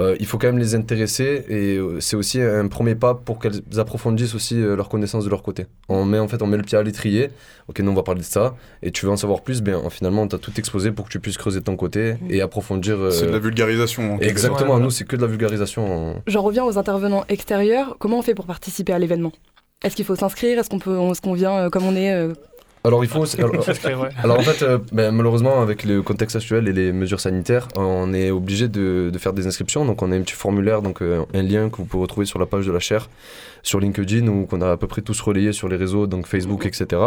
[0.00, 3.60] euh, il faut quand même les intéresser et c'est aussi un premier pas pour qu'elles
[3.78, 5.66] approfondissent aussi euh, leurs connaissances de leur côté.
[5.88, 7.30] On met en fait on met le pied à l'étrier.
[7.68, 10.26] Ok, nous on va parler de ça et tu veux en savoir plus, ben finalement
[10.28, 12.96] tu as tout exposé pour que tu puisses creuser de ton côté et approfondir.
[12.98, 14.18] euh, C'est de la vulgarisation.
[14.20, 14.82] Exactement, sorte.
[14.82, 16.10] nous c'est que de la vulgarisation.
[16.10, 17.96] en- J'en reviens aux intervenants extérieurs.
[17.98, 19.32] Comment on fait pour participer à l'événement?
[19.84, 20.58] Est-ce qu'il faut s'inscrire?
[20.58, 22.32] Est-ce qu'on peut, est-ce qu'on vient euh, comme on est euh,
[22.86, 23.24] Alors il faut.
[24.22, 28.14] alors- en fait, euh, ben, malheureusement, avec le contexte actuel et les mesures sanitaires, on
[28.14, 29.84] est obligé de, de faire des inscriptions.
[29.84, 32.38] Donc on a un petit formulaire, donc euh, un lien que vous pouvez retrouver sur
[32.38, 33.08] la page de la chaire,
[33.62, 36.64] sur LinkedIn, ou qu'on a à peu près tous relayé sur les réseaux, donc Facebook,
[36.66, 37.02] etc.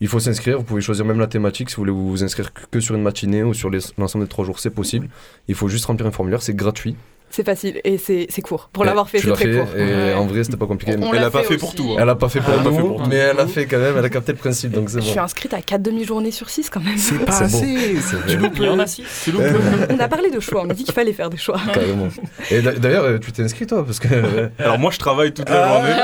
[0.00, 2.80] Il faut s'inscrire, vous pouvez choisir même la thématique, si vous voulez vous inscrire que-
[2.80, 5.08] sur une matinée ou sur l'ensemble des trois jours, c'est possible.
[5.46, 6.96] Il faut juste remplir un formulaire, c'est gratuit.
[7.34, 8.68] C'est facile et c'est c'est court.
[8.72, 9.68] Pour l'avoir fait, c'est très fait, court.
[9.76, 10.14] Et Ouais.
[10.14, 10.92] en vrai, c'était pas compliqué.
[11.00, 11.96] On Elle l'a a pas fait pour tout, hein.
[12.00, 13.08] Elle a pas fait pour nous, fait pour tout.
[13.08, 15.14] mais elle a fait quand même, elle a capté le principe, donc c'est Je suis
[15.16, 15.22] bon.
[15.22, 16.98] inscrite à 4 demi-journées sur 6 quand même.
[16.98, 19.02] C'est pas assez, il y en a six.
[19.24, 19.42] Tu loupes.
[19.90, 21.58] On a parlé de choix, on a dit qu'il fallait faire des choix.
[21.72, 22.08] Carrément.
[22.50, 24.08] Et d'a- d'ailleurs, euh, tu t'es inscrit toi parce que
[24.58, 25.94] Alors moi je travaille toute la journée.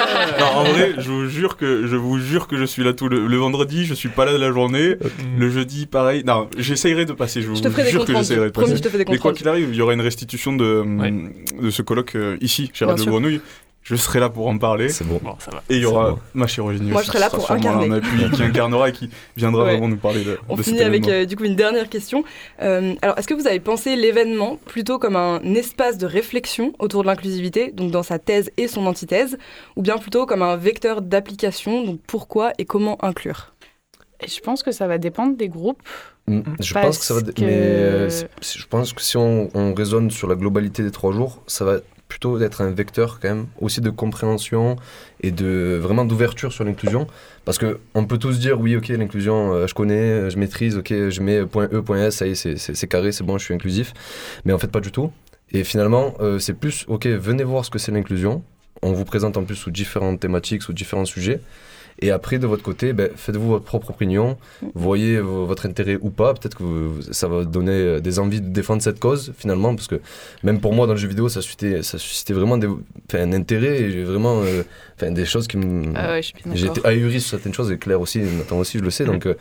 [0.40, 3.08] Non, en vrai, je vous jure que je vous jure que je suis là tout
[3.10, 4.96] le, le vendredi, je suis pas là de la journée.
[5.38, 6.24] Le jeudi pareil.
[6.24, 8.64] Non, j'essayerai de passer, je vous Je te ferai des jure que j'essayerai de passer.
[8.64, 10.82] Promis, je te fais des Mais quoi qu'il arrive, il y aura une restitution de,
[10.86, 11.12] Ouais.
[11.60, 13.04] De ce colloque euh, ici, chez Radio.
[13.06, 13.40] Grenouille.
[13.82, 14.90] Je serai là pour en parler.
[14.90, 15.18] c'est bon.
[15.22, 15.62] Bon, ça va.
[15.70, 16.18] Et il y aura bon.
[16.34, 17.94] ma chère Eugénie Moi, aussi je serai là qui pour sera sûrement incarner.
[17.94, 19.70] un appui, qui incarnera et qui viendra Ouais.
[19.72, 21.22] vraiment nous parler de, On de cet finit avec événement.
[21.22, 22.22] euh, du coup une dernière question.
[22.60, 27.00] Euh, alors, est-ce que vous avez pensé l'événement plutôt comme un espace de réflexion autour
[27.02, 29.38] de l'inclusivité, donc dans sa thèse et son antithèse,
[29.76, 33.54] ou bien plutôt comme un vecteur d'application, donc pourquoi et comment inclure?
[34.22, 35.80] Et je pense que ça va dépendre des groupes.
[36.60, 37.22] Je Parce pense que ça va.
[37.22, 40.90] que- Mais euh, c'est- je pense que si on, on raisonne sur la globalité des
[40.90, 44.76] trois jours, ça va plutôt être un vecteur quand même aussi de compréhension
[45.20, 47.06] et de vraiment d'ouverture sur l'inclusion.
[47.44, 50.88] Parce que on peut tous dire oui ok l'inclusion euh, je connais je maîtrise ok
[51.10, 53.52] je mets point e point s ça y est c'est carré c'est bon je suis
[53.54, 53.92] inclusif.
[54.46, 55.10] Mais en fait pas du tout.
[55.52, 58.42] Et finalement euh, c'est plus ok venez voir ce que c'est l'inclusion.
[58.80, 61.40] On vous présente en plus sous différentes thématiques sous différents sujets
[62.00, 64.36] et après de votre côté ben, faites-vous votre propre opinion
[64.74, 66.34] voyez votre intérêt ou pas.
[66.34, 69.88] Peut-être que vous- ça va donner euh, des envies de défendre cette cause finalement, parce
[69.88, 70.00] que
[70.42, 71.82] même pour moi dans le jeu vidéo, ça suscitait,
[72.32, 72.56] vraiment
[73.14, 74.62] un intérêt et j'ai vraiment euh,
[75.00, 75.92] enfin, des choses qui me.
[75.94, 76.78] Ah ouais, je suis bien j'ai d'accord.
[76.78, 79.04] été ahuri sur certaines choses et Claire aussi, Nathan aussi, je le sais.
[79.04, 79.34] Donc euh,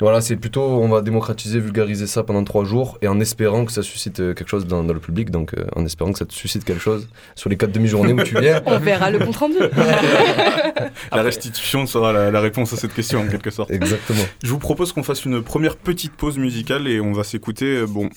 [0.00, 3.72] voilà, c'est plutôt on va démocratiser, vulgariser ça pendant trois jours et en espérant que
[3.72, 5.30] ça suscite euh, quelque chose dans, dans le public.
[5.30, 8.22] Donc euh, en espérant que ça te suscite quelque chose sur les quatre demi-journées où
[8.22, 8.62] tu viens.
[8.66, 9.56] On verra le compte rendu.
[11.12, 13.70] La restitution sera la, la réponse à cette question en quelque sorte.
[13.70, 14.22] Exactement.
[14.42, 18.08] Je vous propose qu'on fasse une première petite pause musicale et on va s'écouter, bon,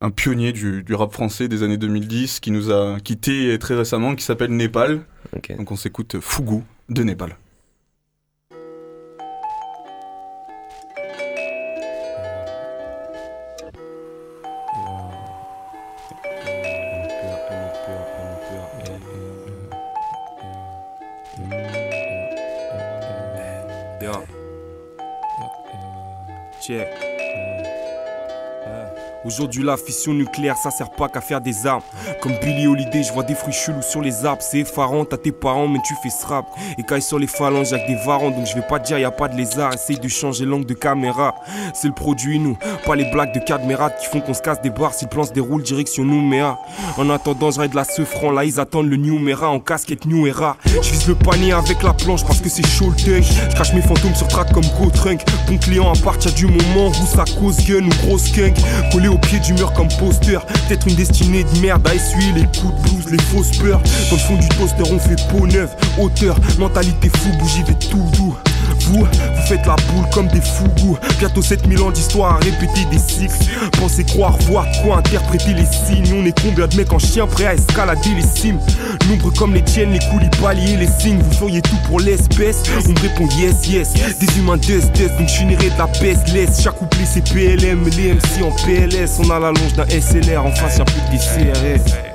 [0.00, 4.14] un pionnier du, du rap français des années 2010 qui nous a quitté très récemment,
[4.14, 5.00] qui s'appelle Népal.
[5.56, 7.36] Donc on s'écoute Fougou de Népal.
[26.68, 27.07] Yo.
[29.28, 31.82] Aujourd'hui la fission nucléaire ça sert pas qu'à faire des armes.
[32.22, 34.40] Comme Billy Holiday je vois des fruits chelous sur les arbres.
[34.40, 36.46] C'est effarant t'as tes parents mais tu fais ce rap
[36.78, 38.30] Et quand sur les phalanges que des varans.
[38.30, 39.74] Donc je vais pas dire y a pas de lézard.
[39.74, 41.34] Essaye de changer l'angle de caméra.
[41.74, 42.56] C'est le produit nous.
[42.86, 44.94] Pas les blagues de cadmérate qui font qu'on se casse des barres.
[44.94, 46.58] Si le plan se déroule direction Nouméa.
[46.96, 50.56] En attendant je de la seufran Là ils attendent le Numera en casquette New Era
[50.64, 53.82] Je vise le panier avec la planche parce que c'est chaud le Je cache mes
[53.82, 57.58] fantômes sur track comme Go Trunk Bon client à partir du moment où ça cause
[57.66, 58.56] gun ou grosse skunk
[58.90, 60.38] Collé au pied du mur comme poster.
[60.68, 63.80] Peut-être une destinée de merde à essuyer les coups de blues, les fausses peurs.
[64.10, 68.10] Dans le fond du toaster on fait peau neuve Hauteur, mentalité fou, bougie vais tout
[68.16, 68.36] doux
[68.88, 69.06] vous,
[69.46, 73.34] faites la boule comme des fougous Bientôt 7000 ans d'histoire à répéter des cycles.
[73.78, 76.14] Pensez croire, voir quoi interpréter les signes.
[76.14, 78.58] On est combien de mecs en chien prêts à escalader les cimes.
[79.08, 81.18] Nombreux comme les tiennes, les coups, les paliers, les signes.
[81.18, 82.62] Vous feriez tout pour l'espèce.
[82.86, 83.92] On me répond yes, yes.
[84.18, 86.62] Des humains death, death, donc générer de la baisse Laisse.
[86.62, 90.52] Chaque couplet c'est PLM Les MC en PLS, on a la longe d'un SLR En
[90.52, 92.07] face y'a plus que des CRS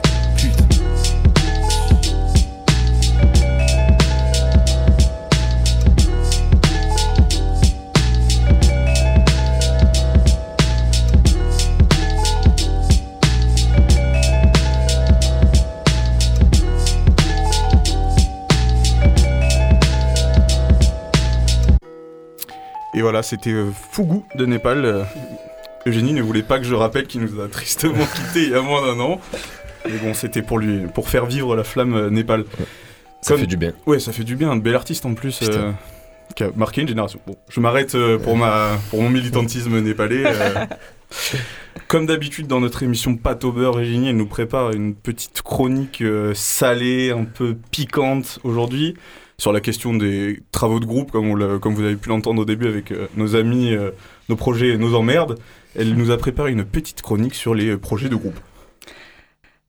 [23.01, 24.86] voilà, c'était euh, Fugu de Népal.
[24.86, 25.03] Euh,
[25.86, 28.62] Eugénie ne voulait pas que je rappelle qu'il nous a tristement quittés il y a
[28.62, 29.19] moins d'un an.
[29.86, 32.45] Mais bon, c'était pour lui, pour faire vivre la flamme euh, Népal.
[33.21, 33.71] Ça fait du bien.
[33.86, 34.51] Ouais, ça fait du bien.
[34.51, 35.39] Un bel artiste en plus.
[35.43, 35.71] euh,
[36.36, 37.19] qui a marqué une génération.
[37.27, 40.23] Bon, je m'arrête euh, pour, ma, pour mon militantisme népalais.
[40.25, 40.65] euh.
[41.88, 46.03] Comme d'habitude dans notre émission Pâte au beurre, Eugénie, elle nous prépare une petite chronique
[46.34, 48.95] salée, un peu piquante aujourd'hui,
[49.38, 52.41] sur la question des travaux de groupe, comme, on l'a- comme vous avez pu l'entendre
[52.41, 53.91] au début avec euh, nos amis, euh,
[54.30, 55.39] nos projets et nos emmerdes.
[55.76, 58.39] Elle nous a préparé une petite chronique sur les euh, projets de groupe.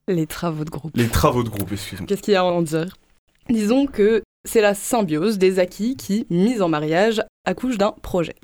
[0.07, 0.93] Les travaux de groupe.
[0.97, 2.07] Les travaux de groupe, excusez-moi.
[2.07, 2.97] Qu'est-ce qu'il y a à en dire?
[3.49, 8.35] Disons que c'est la symbiose des acquis qui, mis en mariage, accouchent d'un projet.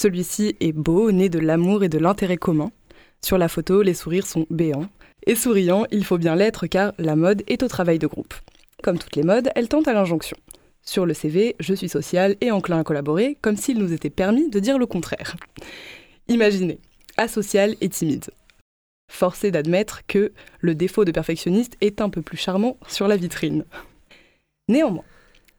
[0.00, 2.70] Celui-ci est beau, né de l'amour et de l'intérêt commun.
[3.24, 4.88] Sur la photo, les sourires sont béants.
[5.26, 8.34] Et souriant, il faut bien l'être car la mode est au travail de groupe.
[8.82, 10.36] Comme toutes les modes, elle tente à l'injonction.
[10.82, 14.48] Sur le CV, je suis social et enclin à collaborer, comme s'il nous était permis
[14.48, 15.36] de dire le contraire.
[16.28, 16.78] Imaginez,
[17.16, 18.30] asocial et timide.
[19.10, 23.64] Forcé d'admettre que le défaut de perfectionniste est un peu plus charmant sur la vitrine.
[24.68, 25.04] Néanmoins,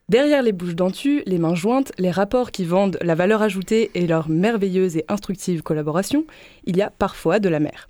[0.10, 4.08] derrière les bouches dentues, les mains jointes, les rapports qui vendent la valeur ajoutée et
[4.08, 6.26] leur merveilleuse et instructive collaboration,
[6.66, 7.88] il y a parfois de la mer.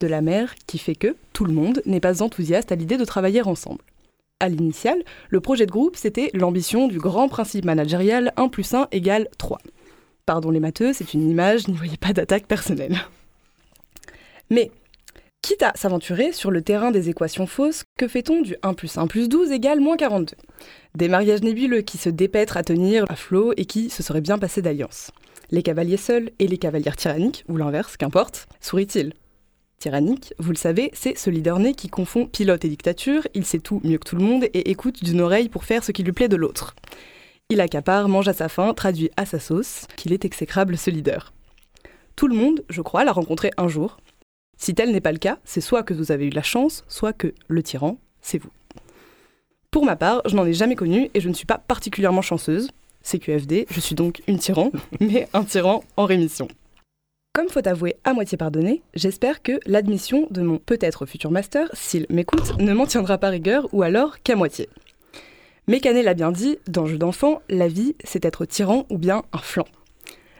[0.00, 3.04] De la mer qui fait que tout le monde n'est pas enthousiaste à l'idée de
[3.04, 3.82] travailler ensemble.
[4.44, 8.88] À l'initiale, le projet de groupe, c'était l'ambition du grand principe managérial 1 plus 1
[8.92, 9.58] égale 3.
[10.26, 12.98] Pardon les matheux, c'est une image, n'y voyez pas d'attaque personnelle.
[14.50, 14.70] Mais,
[15.40, 19.06] quitte à s'aventurer sur le terrain des équations fausses, que fait-on du 1 plus 1
[19.06, 20.36] plus 12 égale moins 42
[20.94, 24.36] Des mariages nébuleux qui se dépêtrent à tenir à flot et qui se seraient bien
[24.36, 25.10] passés d'alliance.
[25.52, 29.14] Les cavaliers seuls et les cavalières tyranniques, ou l'inverse, qu'importe, sourient-ils?
[29.84, 33.58] Tyrannique, vous le savez, c'est ce leader né qui confond pilote et dictature, il sait
[33.58, 36.12] tout mieux que tout le monde et écoute d'une oreille pour faire ce qui lui
[36.12, 36.74] plaît de l'autre.
[37.50, 41.34] Il accapare, mange à sa faim, traduit à sa sauce, qu'il est exécrable ce leader.
[42.16, 43.98] Tout le monde, je crois, l'a rencontré un jour.
[44.56, 47.12] Si tel n'est pas le cas, c'est soit que vous avez eu la chance, soit
[47.12, 48.52] que le tyran, c'est vous.
[49.70, 52.70] Pour ma part, je n'en ai jamais connu et je ne suis pas particulièrement chanceuse.
[53.02, 56.48] CQFD, je suis donc une tyran, mais un tyran en rémission.
[57.36, 62.06] Comme faut avouer à moitié pardonné, j'espère que l'admission de mon peut-être futur master, s'il
[62.08, 64.68] m'écoute, ne m'en tiendra pas rigueur ou alors qu'à moitié.
[65.66, 69.38] Mécanet l'a bien dit, dans Jeu d'enfant, la vie, c'est être tyran ou bien un
[69.38, 69.66] flanc.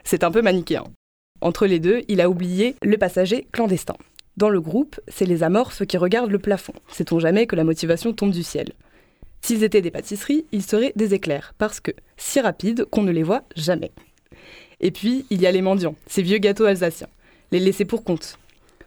[0.05, 0.85] C'est un peu manichéen.
[1.41, 3.97] Entre les deux, il a oublié le passager clandestin.
[4.37, 6.75] Dans le groupe, c'est les amorphes qui regardent le plafond.
[6.87, 8.71] Sait-on jamais que la motivation tombe du ciel?
[9.41, 13.23] S'ils étaient des pâtisseries, ils seraient des éclairs, parce que si rapides qu'on ne les
[13.23, 13.91] voit jamais.
[14.79, 17.07] Et puis, il y a les mendiants, ces vieux gâteaux alsaciens,
[17.51, 18.37] les laissés pour compte.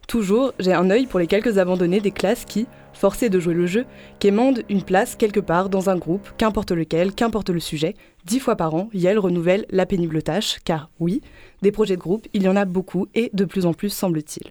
[0.07, 3.67] Toujours, j'ai un œil pour les quelques abandonnés des classes qui, forcés de jouer le
[3.67, 3.85] jeu,
[4.19, 8.57] quémandent une place quelque part dans un groupe, qu'importe lequel, qu'importe le sujet, dix fois
[8.57, 11.21] par an, Yale renouvelle la pénible tâche, car oui,
[11.63, 14.51] des projets de groupe, il y en a beaucoup et de plus en plus semble-t-il.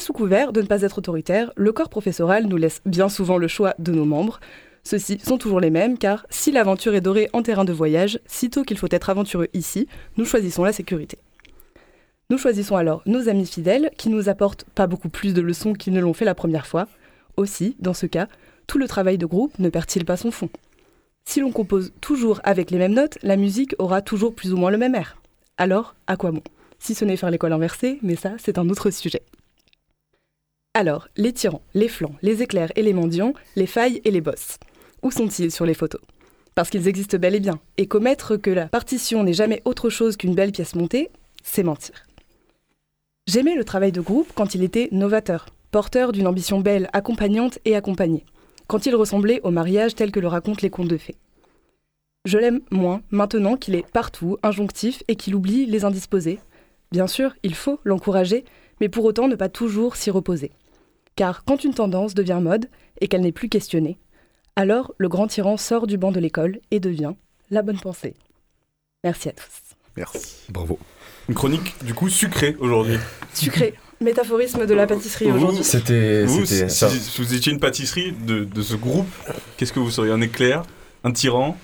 [0.00, 3.48] Sous couvert de ne pas être autoritaire, le corps professoral nous laisse bien souvent le
[3.48, 4.40] choix de nos membres.
[4.82, 8.62] Ceux-ci sont toujours les mêmes car si l'aventure est dorée en terrain de voyage, sitôt
[8.62, 11.18] qu'il faut être aventureux ici, nous choisissons la sécurité.
[12.30, 15.92] Nous choisissons alors nos amis fidèles qui nous apportent pas beaucoup plus de leçons qu'ils
[15.92, 16.86] ne l'ont fait la première fois.
[17.36, 18.28] Aussi, dans ce cas,
[18.66, 20.48] tout le travail de groupe ne perd-il pas son fond
[21.24, 24.70] Si l'on compose toujours avec les mêmes notes, la musique aura toujours plus ou moins
[24.70, 25.16] le même air.
[25.58, 26.42] Alors, à quoi bon?
[26.78, 29.22] Si ce n'est faire l'école inversée, mais ça, c'est un autre sujet.
[30.72, 34.58] Alors, les tyrans, les flancs, les éclairs et les mendiants, les failles et les bosses.
[35.02, 36.00] Où sont-ils sur les photos?
[36.54, 40.16] Parce qu'ils existent bel et bien, et commettre que la partition n'est jamais autre chose
[40.16, 41.10] qu'une belle pièce montée,
[41.42, 42.06] c'est mentir.
[43.26, 47.76] J'aimais le travail de groupe quand il était novateur, porteur d'une ambition belle, accompagnante et
[47.76, 48.24] accompagnée,
[48.66, 51.16] quand il ressemblait au mariage tel que le racontent les contes de fées.
[52.26, 56.40] Je l'aime moins maintenant qu'il est partout, injonctif et qu'il oublie les indisposés.
[56.92, 58.44] Bien sûr, il faut l'encourager,
[58.80, 60.50] mais pour autant ne pas toujours s'y reposer.
[61.16, 62.68] Car quand une tendance devient mode
[63.00, 63.98] et qu'elle n'est plus questionnée,
[64.56, 67.12] alors le grand tyran sort du banc de l'école et devient
[67.50, 68.14] la bonne pensée.
[69.04, 69.74] Merci à tous.
[69.96, 70.36] Merci.
[70.50, 70.78] Bravo.
[71.28, 72.98] Une chronique, du coup, sucrée aujourd'hui.
[73.34, 75.64] Sucré, métaphorisme de la pâtisserie aujourd'hui.
[75.64, 76.24] C'était.
[76.24, 76.88] Vous, si, ça.
[76.88, 79.08] si vous étiez une pâtisserie de, de ce groupe,
[79.56, 80.62] qu'est-ce que vous seriez Un éclair
[81.04, 81.56] Un tyran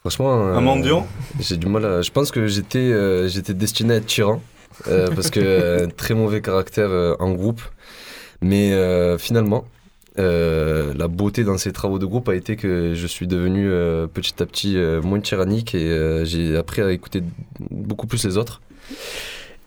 [0.00, 0.32] Franchement.
[0.32, 1.06] Un euh, mendiant
[1.40, 2.02] J'ai du mal à.
[2.02, 4.40] Je pense que j'étais euh, j'étais destiné à être tyran.
[4.86, 7.62] euh, parce que euh, très mauvais caractère euh, en groupe.
[8.40, 9.64] Mais euh, finalement,
[10.18, 14.06] euh, la beauté dans ces travaux de groupe a été que je suis devenu euh,
[14.06, 17.22] petit à petit euh, moins tyrannique et euh, j'ai appris à écouter
[17.70, 18.60] beaucoup plus les autres.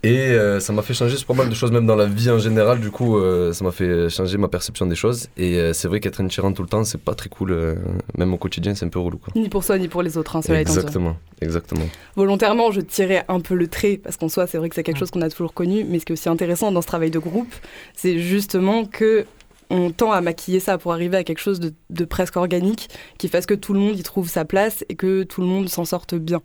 [0.03, 2.31] Et euh, ça m'a fait changer sur pas mal de choses, même dans la vie
[2.31, 2.79] en général.
[2.79, 5.27] Du coup, euh, ça m'a fait changer ma perception des choses.
[5.37, 7.51] Et euh, c'est vrai qu'être un tyran tout le temps, c'est pas très cool.
[7.51, 7.75] euh,
[8.17, 9.19] même au quotidien, c'est un peu relou.
[9.19, 9.31] Quoi.
[9.39, 10.79] Ni pour soi, ni pour les autres, hein, cela étant dit.
[10.79, 11.85] Exactement, exactement.
[12.15, 14.97] Volontairement, je tirais un peu le trait, parce qu'en soi, c'est vrai que c'est quelque
[14.97, 17.19] chose qu'on a toujours connu, mais ce qui est aussi intéressant dans ce travail de
[17.19, 17.53] groupe,
[17.95, 19.25] c'est justement que
[19.71, 23.27] on tend à maquiller ça pour arriver à quelque chose de, de presque organique, qui
[23.27, 25.85] fasse que tout le monde y trouve sa place et que tout le monde s'en
[25.85, 26.41] sorte bien.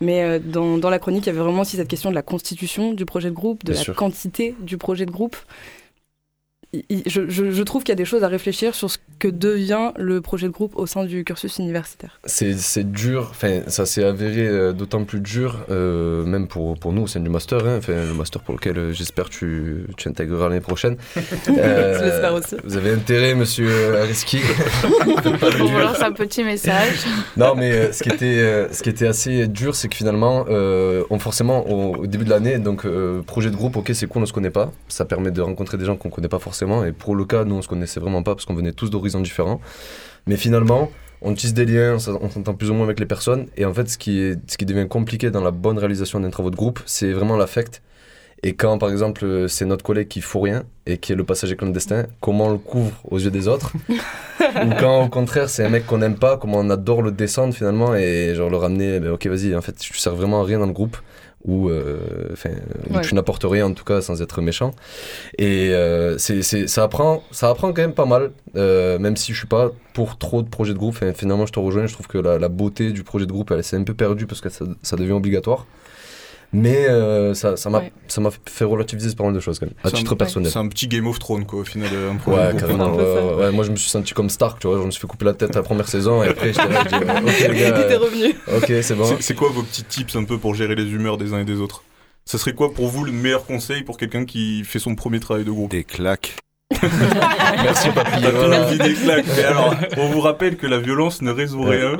[0.00, 2.22] Mais euh, dans, dans la chronique, il y avait vraiment aussi cette question de la
[2.22, 3.94] constitution du projet de groupe, de Bien la sûr.
[3.94, 5.36] quantité du projet de groupe.
[6.74, 9.92] Je, je- je trouve qu'il y a des choses à réfléchir sur ce que devient
[9.96, 12.20] le projet de groupe au sein du cursus universitaire.
[12.26, 17.02] C'est dur, enfin, ça s'est avéré euh, d'autant plus dur, euh, même pour, pour nous
[17.02, 20.48] au sein du master, hein, enfin, le master pour lequel euh, j'espère tu, tu intégreras
[20.48, 20.96] l'année prochaine.
[21.48, 22.56] Euh, Je l'espère aussi.
[22.64, 24.38] Vous avez intérêt, monsieur Ariski.
[25.22, 25.68] Dur.
[25.68, 27.04] vous lance un petit message.
[27.36, 30.44] Non, mais euh, ce, qui était, euh, ce qui était assez dur, c'est que finalement,
[30.50, 34.06] euh, on forcément, au, au début de l'année, donc euh, projet de groupe, ok, c'est
[34.06, 34.72] cool, on se connaît pas.
[34.88, 36.55] Ça permet de rencontrer des gens qu'on connaît pas forcément.
[36.62, 39.20] Et pour le cas, nous, on se connaissait vraiment pas parce qu'on venait tous d'horizons
[39.20, 39.60] différents.
[40.26, 40.90] Mais finalement,
[41.22, 43.46] on tisse des liens, on s'en- on s'entend plus ou moins avec les personnes.
[43.56, 46.30] Et en fait, ce qui, est, ce qui devient compliqué dans la bonne réalisation d'un
[46.30, 47.82] travaux de groupe, c'est vraiment l'affect.
[48.42, 51.56] Et quand, par exemple, c'est notre collègue qui fout rien et qui est le passager
[51.56, 53.72] clandestin, comment on le couvre aux yeux des autres?
[53.88, 57.54] Ou quand, au contraire, c'est un mec qu'on n'aime pas, comment on adore le descendre
[57.54, 60.58] finalement et genre le ramener, ben, ok, vas-y, en fait, tu sers vraiment à rien
[60.58, 60.98] dans le groupe
[61.46, 61.98] ou euh,
[62.90, 63.00] Ouais.
[63.02, 64.72] tu n'apportes rien en tout cas sans être méchant.
[65.38, 69.32] Et euh, c'est, c'est- ça, apprend, ça apprend quand même pas mal, euh, même si
[69.32, 70.94] je suis pas pour trop de projets de groupe.
[70.96, 73.50] Enfin, finalement, je te rejoins, je trouve que la, la beauté du projet de groupe,
[73.52, 75.66] elle s'est un peu perdue parce que ça, ça devient obligatoire.
[76.52, 77.92] Mais euh, ça, ça m'a Ouais.
[78.08, 80.50] ça m'a fait relativiser pas mal de choses quand même, à C'est un- titre personnel.
[80.50, 81.88] C'est un petit Game of Thrones, quoi, au final.
[81.92, 82.94] euh, Un Ouais, carrément.
[82.94, 83.52] ouais, ouais.
[83.52, 84.78] Moi, je me suis senti comme Stark, tu vois.
[84.80, 86.90] Je me suis fait couper la tête la première saison et après, j'étais là, ok,
[87.50, 88.34] les gars, revenu.
[88.56, 89.16] ok, c'est bon.
[89.20, 91.60] C'est- quoi vos petits tips un peu pour gérer les humeurs des uns et des
[91.60, 91.82] autres?
[92.24, 95.44] Ça serait quoi pour vous le meilleur conseil pour quelqu'un qui fait son premier travail
[95.44, 96.36] de groupe Des claques.
[96.82, 98.22] Merci, papy.
[98.22, 98.70] T'as tout voilà.
[98.70, 99.24] le dit des claques.
[99.36, 101.98] Mais alors, on vous rappelle que la violence ne résout rien.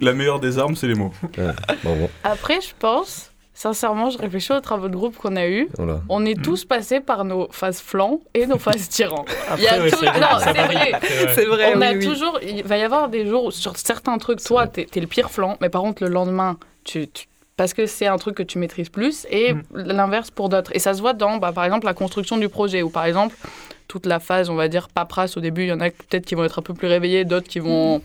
[0.00, 1.12] La meilleure des armes, c'est les mots.
[1.38, 1.44] Ouais,
[1.84, 5.68] bon, bon, Après, je pense, sincèrement, je réfléchis aux travaux de groupe qu'on a eus.
[5.78, 6.00] voilà.
[6.08, 9.24] On est tous passés par nos phases flancs et nos phases tyrans.
[9.56, 10.92] Il y a tout- c'est- Non, vrai.
[11.34, 12.04] C'est On oui, a oui.
[12.06, 15.06] toujours, il va y avoir des jours où sur certains trucs, toi, t'es es le
[15.06, 18.42] pire flanc, mais par contre, le lendemain, tu, tu- parce que c'est un truc que
[18.42, 19.62] tu maîtrises plus, et Mm.
[19.74, 20.72] l'inverse pour d'autres.
[20.74, 23.36] Et ça se voit dans, bah, par exemple, la construction du projet, ou par exemple,
[23.94, 26.34] toute la phase, on va dire, paperasse au début, il y en a peut-être qui
[26.34, 28.02] vont être un peu plus réveillés, d'autres qui vont.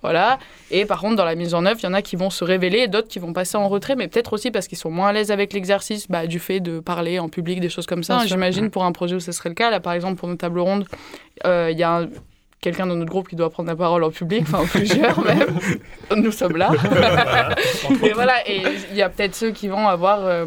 [0.00, 0.38] Voilà.
[0.70, 2.44] Et par contre, dans la mise en œuvre, il y en a qui vont se
[2.44, 5.12] révéler, d'autres qui vont passer en retrait, mais peut-être aussi parce qu'ils sont moins à
[5.12, 8.20] l'aise avec l'exercice, bah, du fait de parler en public, des choses comme ça.
[8.20, 8.28] Sûr.
[8.28, 9.68] J'imagine pour un projet où ce serait le cas.
[9.70, 10.86] Là, par exemple, pour nos tables rondes,
[11.44, 12.08] euh, il y a un-
[12.60, 15.58] quelqu'un dans notre groupe qui doit prendre la parole en public, enfin plusieurs même.
[16.16, 16.70] Nous sommes là.
[18.04, 20.46] et voilà, et il y a peut-être ceux qui vont avoir euh,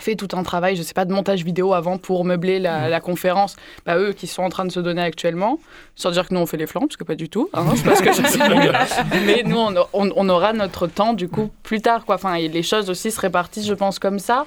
[0.00, 3.00] fait tout un travail, je sais pas, de montage vidéo avant pour meubler la, la
[3.00, 3.56] conférence.
[3.86, 5.58] Bah, eux qui sont en train de se donner actuellement,
[5.94, 7.48] sans dire que nous on fait les flancs, parce que pas du tout.
[7.52, 8.20] hein, c'est parce que je.
[9.26, 12.04] Mais nous on, a- on- on aura notre temps du coup plus tard.
[12.04, 12.16] Quoi.
[12.16, 14.46] Enfin, et les choses aussi se répartissent, je pense, comme ça.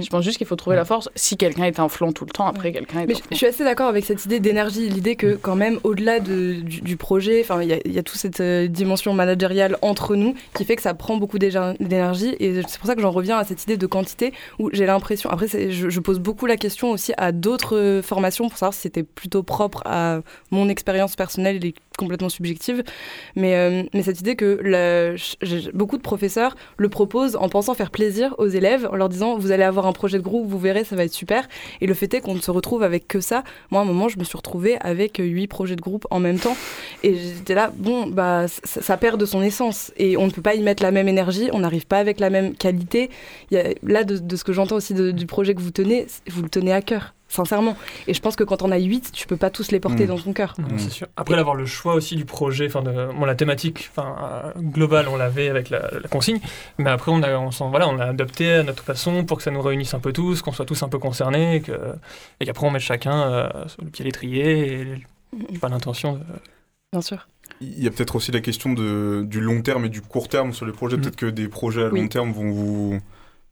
[0.00, 1.08] Je pense juste qu'il faut trouver la force.
[1.14, 3.46] Si quelqu'un est un flanc tout le temps, après quelqu'un est Mais un je, suis
[3.46, 7.40] assez d'accord avec cette idée d'énergie, l'idée que quand même au-delà de- du, du projet,
[7.42, 10.82] enfin il y, y a toute cette euh, dimension managériale entre nous qui fait que
[10.82, 13.86] ça prend beaucoup d'énergie et c'est pour ça que j'en reviens à cette idée de
[13.86, 18.48] quantité où j'ai l'impression, après je, pose beaucoup la question aussi à d'autres euh, formations
[18.48, 22.84] pour savoir si c'était plutôt propre à mon expérience personnelle et complètement subjective,
[23.34, 25.16] mais, euh, mais cette idée que
[25.74, 29.50] beaucoup de professeurs le proposent en pensant faire plaisir aux élèves, en leur disant vous
[29.50, 31.48] allez avoir un projet de groupe, vous verrez, ça va être super.
[31.80, 33.42] Et le fait est qu'on ne se retrouve avec que ça.
[33.70, 36.38] Moi, à un moment, je me suis retrouvée avec huit projets de groupe en même
[36.38, 36.56] temps.
[37.02, 39.92] Et j'étais là, bon, bah, ça, perd de son essence.
[39.96, 42.30] Et on ne peut pas y mettre la même énergie, on n'arrive pas avec la
[42.30, 43.10] même qualité.
[43.50, 46.72] Là, de ce que j'entends aussi de- du projet que vous tenez, vous le tenez
[46.72, 47.14] à cœur.
[47.30, 47.76] Sincèrement.
[48.06, 50.08] Et je pense que quand on a 8, tu peux pas tous les porter Mm.
[50.08, 50.54] dans ton cœur.
[50.58, 51.08] Non, c'est sûr.
[51.14, 54.16] Après, d'avoir le choix aussi du projet, enfin, bon, la thématique, enfin,
[54.56, 56.40] euh, globale, on l'avait avec la, la consigne,
[56.78, 59.42] mais après, on a, on s'en- voilà, on a adapté à notre façon pour que
[59.42, 61.72] ça nous réunisse un peu tous, qu'on soit tous un peu concernés, et que-
[62.40, 64.80] et qu'après, on mette chacun euh, sur le pied l'étrier,
[65.52, 66.20] et pas l'intention de...
[66.92, 67.28] Bien sûr.
[67.60, 70.54] Il y a peut-être aussi la question de, du long terme et du court terme
[70.54, 70.96] sur les projets.
[70.96, 71.00] Mm.
[71.02, 72.00] Peut-être que des projets à Oui.
[72.00, 73.00] long terme vont vous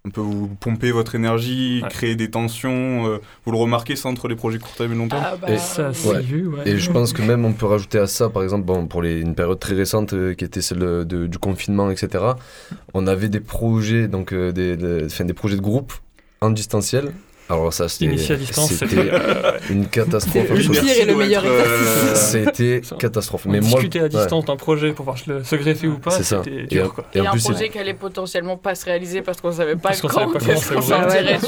[0.07, 1.89] un peu vous pomper votre énergie, Ouais.
[1.89, 3.07] créer des tensions.
[3.09, 5.51] euh, vous le remarquez ça entre les projets court terme et long terme Ah bah,
[5.51, 5.95] Et Ça, oui.
[5.95, 6.21] c'est Ouais.
[6.23, 6.69] vu, ouais.
[6.69, 9.21] Et je pense que même on peut rajouter à ça, par exemple, bon, pour les,
[9.21, 12.25] une période très récente euh, qui était celle de- du confinement, etc.
[12.95, 15.93] On avait des projets, donc euh, des, des projets de groupe
[16.41, 17.13] en distanciel.
[17.49, 19.11] Alors ça, c'était Initié à distance, c'était c'était-
[19.71, 20.49] une catastrophe.
[20.51, 23.47] Le pire et le meilleur euh, C'était catastrophe.
[23.47, 24.09] On Mais moi, discutait à ouais.
[24.09, 26.43] distance d'un projet pour voir le- se greffer ou pas, C'est ça.
[26.43, 26.93] c'était Et, dur.
[26.93, 27.05] Quoi.
[27.15, 30.09] et un projet qui allait potentiellement pas se réaliser parce qu'on savait pas Parce qu'on
[30.09, 30.55] quand savait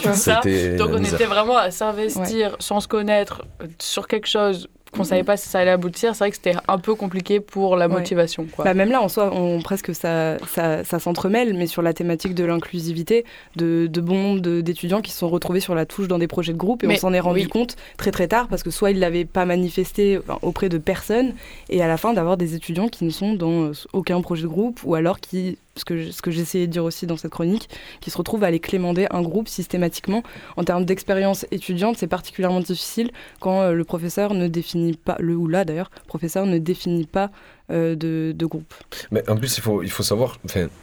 [0.06, 3.44] pas ça Ouais, Donc on était vraiment à s'investir sans se connaître
[3.80, 6.14] sur quelque chose qu'on savait pas si ça allait aboutir.
[6.14, 7.94] C'est vrai que c'était un peu compliqué pour la Ouais.
[7.94, 8.46] motivation.
[8.50, 8.64] Quoi.
[8.64, 12.34] Bah, même là, en soi, on, presque ça, ça, ça s'entremêle, mais sur la thématique
[12.34, 13.24] de l'inclusivité,
[13.56, 16.26] de, de bon nombre de- d'étudiants qui se sont retrouvés sur la touche dans des
[16.28, 17.48] projets de groupe, et Mais on s'en est rendu oui.
[17.48, 21.32] compte très très tard, parce que soit ils l'avaient pas manifesté enfin, auprès de personne,
[21.68, 24.48] et à la fin d'avoir des étudiants qui ne sont dans euh, aucun projet de
[24.48, 27.68] groupe, ou alors qui, ce que, j'essayais de dire aussi dans cette chronique,
[28.00, 30.22] qui se retrouvent à aller clémender un groupe systématiquement.
[30.56, 33.10] En termes d'expérience étudiante, c'est particulièrement difficile
[33.40, 37.30] quand euh, le professeur ne définit pas, le ou la d'ailleurs, professeur ne définit pas
[37.70, 38.72] euh, de, groupe.
[39.10, 40.38] Mais en plus, il faut, il faut savoir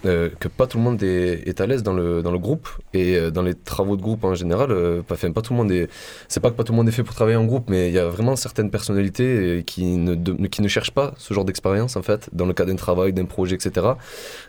[0.05, 3.15] euh, que pas tout le monde est, à l'aise dans le, dans le groupe et
[3.15, 4.69] euh, dans les travaux de groupe en général.
[5.07, 5.89] pas, pas tout le monde est.
[6.27, 7.93] C'est pas que pas tout le monde est fait pour travailler en groupe, mais il
[7.93, 10.15] y a vraiment certaines personnalités qui ne,
[10.47, 13.25] qui ne cherchent pas ce genre d'expérience en fait, dans le cadre d'un travail, d'un
[13.25, 13.87] projet, etc.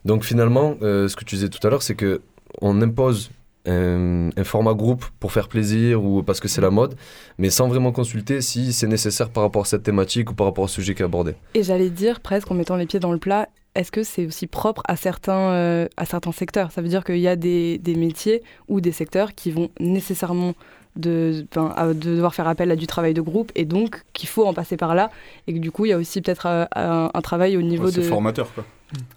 [0.04, 2.20] Donc finalement, ce que tu disais tout à l'heure, c'est que
[2.60, 3.30] on impose
[3.66, 6.94] un, un format groupe pour faire plaisir ou parce que c'est la mode,
[7.38, 10.64] mais sans vraiment consulter si c'est nécessaire par rapport à cette thématique ou par rapport
[10.64, 11.34] au sujet qui est abordé.
[11.54, 14.46] Et j'allais dire presque en mettant les pieds dans le plat, est-ce que c'est aussi
[14.46, 16.72] propre à certains, euh, à certains secteurs?
[16.72, 20.54] Ça veut dire qu'il y a des, des métiers ou des secteurs qui vont nécessairement
[20.96, 24.30] de, ben, à- de devoir faire appel à du travail de groupe et donc qu'il
[24.30, 25.10] faut en passer par là
[25.46, 27.84] et que du coup il y a aussi peut-être euh, un, un travail au niveau
[27.84, 28.00] Ouais, de...
[28.00, 28.64] C'est formateur, quoi.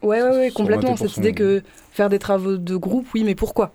[0.01, 0.97] Ouais, ouais, ouais, complètement.
[0.97, 3.71] Cette idée que faire des travaux de groupe, oui, mais pourquoi?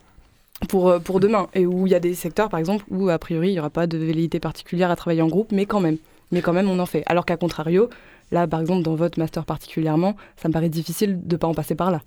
[0.69, 1.49] Pour, euh, pour demain.
[1.55, 3.71] Et où il y a des secteurs, par exemple, où a priori il n'y aura
[3.71, 5.99] pas de velléité particulière à travailler en groupe, mais quand même.
[6.33, 7.03] Mais quand même, on en fait.
[7.07, 7.89] Alors qu'à contrario,
[8.33, 11.55] là, par exemple, dans votre master particulièrement, ça me paraît difficile de ne pas en
[11.55, 12.01] passer par là.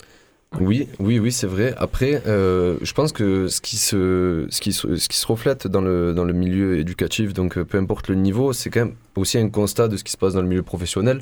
[0.60, 1.74] Oui, oui, oui, c'est vrai.
[1.76, 5.66] Après, euh, je pense que ce qui se, ce qui se, ce qui se reflète
[5.66, 8.94] dans le, dans le milieu éducatif, donc euh, peu importe le niveau, c'est quand même
[9.18, 11.20] aussi un constat de ce qui se passe dans le milieu professionnel.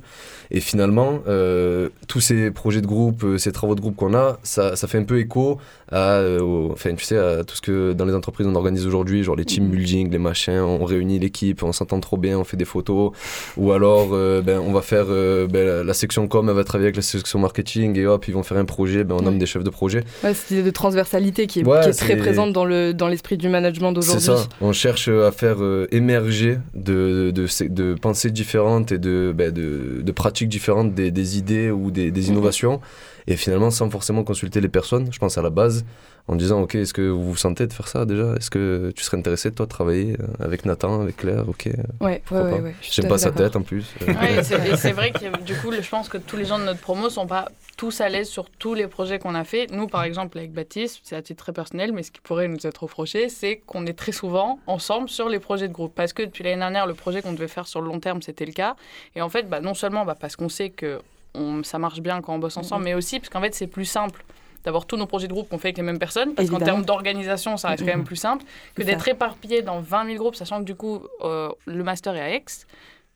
[0.51, 4.39] Et finalement, euh, tous ces projets de groupe, euh, ces travaux de groupe qu'on a,
[4.43, 5.59] ça, ça fait un peu écho
[5.91, 8.87] à, euh, au- enfin, tu sais, à tout ce que dans les entreprises on organise
[8.87, 12.45] aujourd'hui, genre les team building, les machins, on réunit l'équipe, on s'entend trop bien, on
[12.45, 13.13] fait des photos,
[13.57, 16.97] ou alors euh, ben, on va faire ben, la- section com, elle va travailler avec
[16.97, 19.41] la section marketing, et hop, ils vont faire un projet, ben, on nomme Ouais.
[19.41, 20.05] des chefs de projet.
[20.23, 22.93] Ouais, cette idée de transversalité qui est, Ouais, qui est très c'est- présente dans le
[22.95, 24.43] dans l'esprit du management C'est d'aujourd'hui.
[24.45, 25.57] ça, on cherche à faire
[25.91, 31.39] émerger de, de, de, de pensées différentes et de, de, de pratiques différentes des, des
[31.39, 32.81] idées ou des, des innovations.
[33.27, 35.85] Et finalement, sans forcément consulter les personnes, je pense à la base,
[36.29, 38.35] en disant Ok, est-ce que vous vous sentez de faire ça déjà?
[38.37, 41.49] Est-ce que tu serais intéressé, toi, de travailler euh, avec Nathan, avec Claire?
[41.49, 41.67] Ok.
[41.67, 42.43] Ouais, ouais, pas.
[42.43, 43.95] ouais, ouais, je J'aime pas sa tête en plus.
[44.07, 46.81] Ouais, et c'est vrai que du coup, je pense que tous les gens de notre
[46.81, 49.71] promo sont pas tous à l'aise sur tous les projets qu'on a fait.
[49.71, 52.67] Nous, par exemple, avec Baptiste, c'est à titre très personnel, mais ce qui pourrait nous
[52.67, 55.95] être reproché, c'est qu'on est très souvent ensemble sur les projets de groupe.
[55.95, 58.47] Parce que depuis l'année dernière, le projet qu'on devait faire sur le long terme, c'était
[58.47, 58.77] le cas.
[59.15, 61.01] Et en fait, bah, non seulement bah, parce qu'on sait que
[61.37, 63.85] on- ça marche bien quand on bosse ensemble, mais aussi parce qu'en fait, c'est plus
[63.85, 64.25] simple
[64.65, 66.85] d'avoir tous nos projets de groupe qu'on fait avec les mêmes personnes, parce qu'en termes
[66.85, 68.45] d'organisation, ça reste quand même plus simple
[68.75, 72.21] que d'être éparpillé dans 20 000 groupes, sachant que du coup, euh, le master est
[72.21, 72.45] à Aix.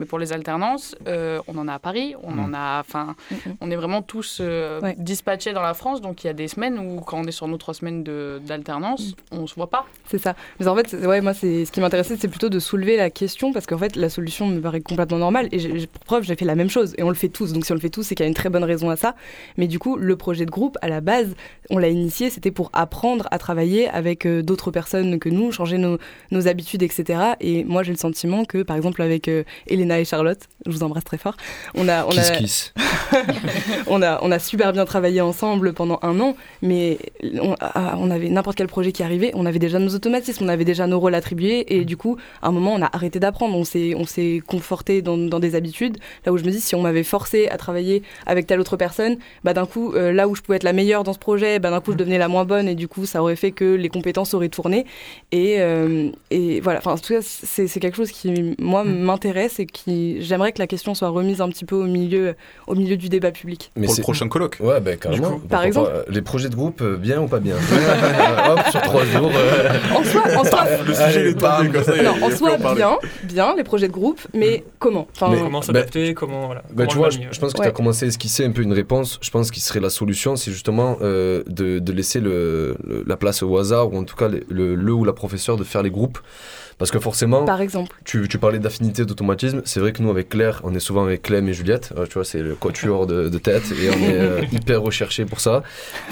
[0.01, 3.15] Mais pour les alternances, euh, on en a à Paris, on en a, enfin,
[3.61, 4.97] on est vraiment tous euh, Ouais.
[4.99, 6.01] dispatchés dans la France.
[6.01, 8.03] Donc il y a des semaines où, quand on est sur nos trois semaines
[8.47, 9.87] d'alternance, on se voit pas.
[10.07, 10.35] C'est ça.
[10.59, 13.53] Mais en fait, ouais, moi, c'est ce qui m'intéressait, c'est plutôt de soulever la question
[13.53, 15.49] parce qu'en fait, la solution me paraît complètement normale.
[15.53, 17.53] Et pour preuve, j'ai fait la même chose et on le fait tous.
[17.53, 18.97] Donc, si on le fait tous, c'est qu'il y a une très bonne raison à
[18.97, 19.15] ça.
[19.57, 21.35] Mais du coup, le projet de groupe, à la base,
[21.69, 25.79] on l'a initié, c'était pour apprendre à travailler avec euh, d'autres personnes que nous, changer
[25.79, 25.99] nos,
[26.31, 27.35] nos habitudes, etc.
[27.41, 29.45] Et moi, j'ai le sentiment que, par exemple, avec euh,
[29.99, 31.37] Et Charlotte, je vous embrasse très fort,
[31.75, 32.75] on a, on Kiss a, kiss.
[33.87, 36.99] on a, on a super bien travaillé ensemble pendant un an, mais
[37.41, 40.49] on, ah, on avait n'importe quel projet qui arrivait, on avait déjà nos automatismes, on
[40.49, 43.57] avait déjà nos rôles attribués, et du coup, à un moment, on a arrêté d'apprendre,
[43.57, 46.75] on s'est, on s'est conforté dans, dans des habitudes, là où je me dis, si
[46.75, 50.35] on m'avait forcé à travailler avec telle autre personne, bah d'un coup, euh, là où
[50.35, 52.45] je pouvais être la meilleure dans ce projet, bah d'un coup, je devenais la moins
[52.45, 54.87] bonne, et du coup, ça aurait fait que les compétences auraient tourné,
[55.33, 59.61] et, euh, et voilà, enfin, en tout cas, c'est, c'est quelque chose qui, moi, m'intéresse,
[59.61, 62.35] et qui, j'aimerais que la question soit remise un petit peu au milieu,
[62.67, 63.71] au milieu du débat public.
[63.75, 64.57] Pour le c'est- prochain colloque.
[64.61, 65.23] Ouais, ben carrément.
[65.25, 65.31] coup.
[65.41, 67.57] Pourquoi Par exemple pas, euh, Les projets de groupe, euh, bien ou pas bien
[68.51, 69.31] Hop, sur trois jours.
[69.35, 72.03] euh, En soi, en soi, Le sujet est tombé comme ça.
[72.03, 76.15] non, en soi, bien, bien, les projets de groupe, mais comment enfin, Mais- Comment s'adapter,
[76.15, 76.63] comment voilà.
[76.63, 77.65] Bah, comment tu vois, je, pense que Ouais.
[77.67, 79.19] tu as commencé à esquisser un peu une réponse.
[79.23, 83.17] Je pense qu'il serait la solution, c'est justement euh, de, de laisser le, le- la
[83.17, 85.83] place au hasard, ou en tout cas le, le, le ou la professeure de faire
[85.83, 86.19] les groupes.
[86.81, 87.95] Parce que forcément, Par exemple.
[88.05, 89.63] tu, tu parlais d'affinité, d'automatisme.
[89.65, 91.93] C'est vrai que nous, avec Claire, on est souvent avec Clem et Juliette.
[91.97, 95.25] Euh, tu vois, c'est le quatuor de, de tête et on est euh, hyper recherché
[95.27, 95.63] pour ça.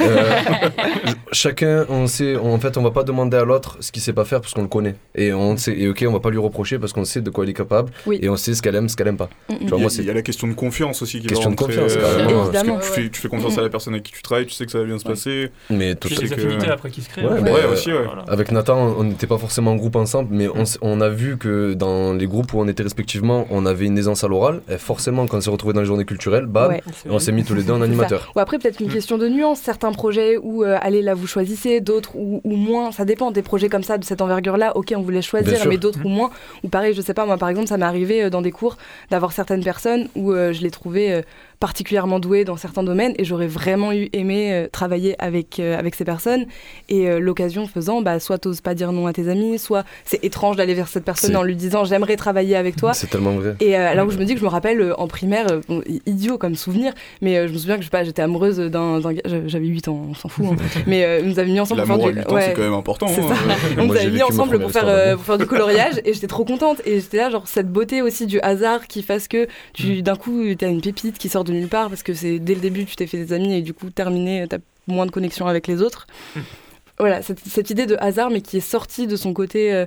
[0.00, 0.30] Euh,
[1.32, 4.24] chacun, on sait, en fait, on va pas demander à l'autre ce qu'il sait pas
[4.24, 4.94] faire parce qu'on le connaît.
[5.14, 7.44] Et on sait, et ok, on va pas lui reprocher parce qu'on sait de quoi
[7.44, 8.18] il est capable Oui.
[8.22, 9.30] et on sait ce qu'elle aime, ce qu'elle aime pas.
[9.48, 9.58] Mm, mm.
[9.58, 11.20] Tu Il vois, y, moi, a- c'est il y a la question de confiance aussi
[11.20, 12.78] qui va Question de rentrer, confiance, euh, parce que Évidemment.
[12.80, 14.72] tu, fais, tu fais confiance à la personne avec qui tu travailles, tu sais que
[14.72, 15.50] ça va bien se passer.
[15.70, 17.24] mais tout Puis sais les que- affinités après qui se créent.
[17.26, 18.04] Ouais, mais, ouais, aussi, ouais.
[18.04, 18.22] Voilà.
[18.28, 20.48] Avec Nathan, on n'était pas forcément en groupe ensemble, mais
[20.82, 24.24] on, a vu que dans les groupes où on était respectivement, on avait une aisance
[24.24, 24.60] à l'oral.
[24.68, 26.82] Et forcément, quand on s'est retrouvé dans les journées culturelles, bam, Ouais.
[27.08, 28.32] On s'est mis tous les deux en animateur.
[28.36, 28.92] Ou après, peut-être une Mm.
[28.92, 29.60] question de nuance.
[29.60, 32.92] Certains projets où, euh, allez, là, vous choisissez, d'autres ou, ou moins.
[32.92, 34.76] Ça dépend des projets comme ça, de cette envergure-là.
[34.76, 36.06] Ok, on voulait choisir, mais d'autres Mm.
[36.06, 36.30] ou moins.
[36.64, 38.76] Ou pareil, je sais pas, moi, par exemple, ça m'est arrivé euh, dans des cours
[39.10, 41.22] d'avoir certaines personnes où euh, je les trouvais euh,
[41.60, 45.94] particulièrement douées dans certains domaines et j'aurais vraiment eu aimé euh, travailler avec, euh, avec
[45.94, 46.46] ces personnes.
[46.88, 50.22] Et euh, l'occasion faisant, bah, soit t'oses pas dire non à tes amis, soit c'est
[50.24, 52.94] étrange d'aller vers cette personne en lui disant j'aimerais travailler avec toi.
[52.94, 53.56] C'est tellement vrai.
[53.60, 55.60] Et euh, là où je me dis que je me rappelle euh, en primaire, euh,
[55.68, 56.92] bon, idiot comme souvenir,
[57.22, 59.66] mais euh, je me souviens que je sais pas, j'étais amoureuse d'un gars, j'avais j'avais
[59.66, 60.56] 8 ans, on s'en fout, hein.
[60.86, 62.34] mais euh, nous avions mis ensemble pour faire 8 du.
[62.34, 62.42] ouais.
[62.42, 63.06] c'est quand même important.
[63.08, 63.56] Hein.
[63.78, 66.80] On nous avait mis ensemble pour faire, euh, pour du coloriage et j'étais trop contente
[66.84, 69.48] et j'étais là genre cette beauté aussi du hasard qui fasse que Mm.
[69.74, 72.38] tu d'un coup tu as une pépite qui sort de nulle part parce que c'est
[72.38, 75.06] dès le début tu t'es fait des amis et du coup terminé tu as moins
[75.06, 76.06] de connexion avec les autres.
[76.36, 76.40] Mm.
[77.00, 79.86] Voilà, cette, cette idée de hasard mais qui est sortie de son côté euh,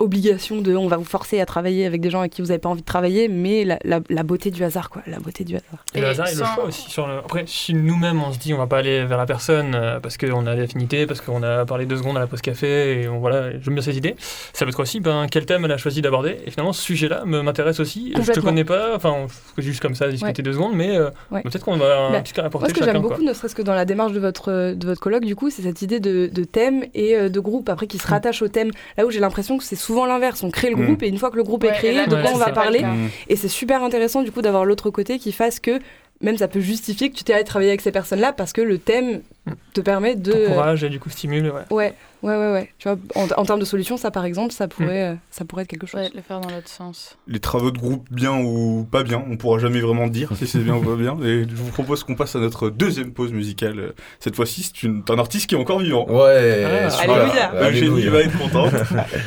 [0.00, 2.58] obligation de on va vous forcer à travailler avec des gens avec qui vous n'avez
[2.58, 5.54] pas envie de travailler mais la, la- la beauté du hasard quoi, la beauté du
[5.54, 5.84] hasard.
[5.94, 6.90] Et le hasard et le choix aussi.
[6.90, 7.18] Sur le...
[7.18, 10.16] Après, si nous-mêmes on se dit on va pas aller vers la personne euh, parce
[10.16, 13.08] qu'on a des affinités, parce qu'on a parlé deux secondes à la pause café et
[13.08, 14.16] on, voilà, j'aime bien cette idée,
[14.52, 16.38] ça peut être aussi ben, quel thème elle a choisi d'aborder.
[16.46, 18.12] Et finalement, ce sujet-là me- m'intéresse aussi.
[18.20, 20.44] Je te connais pas, enfin, on fait juste comme ça discuter Ouais.
[20.44, 21.42] deux secondes, mais euh, Ouais.
[21.42, 23.10] peut-être qu'on va un Bah, petit peu Moi, apporter ce que j'aime quoi.
[23.10, 25.62] beaucoup, ne serait-ce que dans la démarche de votre, de votre colloque, du coup, c'est
[25.62, 28.70] cette idée de, de thème et euh, de groupe, après, qui se rattache au thème.
[28.96, 30.44] Là où j'ai l'impression que c'est souvent l'inverse.
[30.44, 30.84] On crée le Mm.
[30.86, 32.36] groupe et une fois que le groupe est Ouais, créé, là, de ouais, quoi on
[32.38, 32.84] va parler.
[33.28, 35.80] Et c'est super intéressant, du coup, d'avoir l'autre côté qui fasse que
[36.20, 38.78] même ça peut justifier que tu t'es allé travailler avec ces personnes-là parce que le
[38.78, 39.52] thème Mm.
[39.72, 40.48] te permet de.
[40.48, 41.46] Encourage et du coup stimule.
[41.50, 41.62] Ouais.
[41.70, 42.68] Ouais, ouais, ouais, ouais.
[42.78, 45.62] Tu vois, en, en termes de solution, ça, par exemple, ça pourrait, euh, ça pourrait
[45.62, 45.98] être quelque chose.
[45.98, 47.16] Ouais, le faire dans l'autre sens.
[47.26, 50.58] Les travaux de groupe, bien ou pas bien, on pourra jamais vraiment dire si c'est
[50.58, 51.16] bien ou pas bien.
[51.24, 53.94] Et je vous propose qu'on passe à notre deuxième pause musicale.
[54.18, 56.06] Cette fois-ci, c'est une- un artiste qui est encore vivant.
[56.10, 57.00] Ouais, Ah.
[57.00, 57.52] Alléluia.
[57.70, 58.10] Eugénie Alléluia.
[58.10, 58.74] va être contente.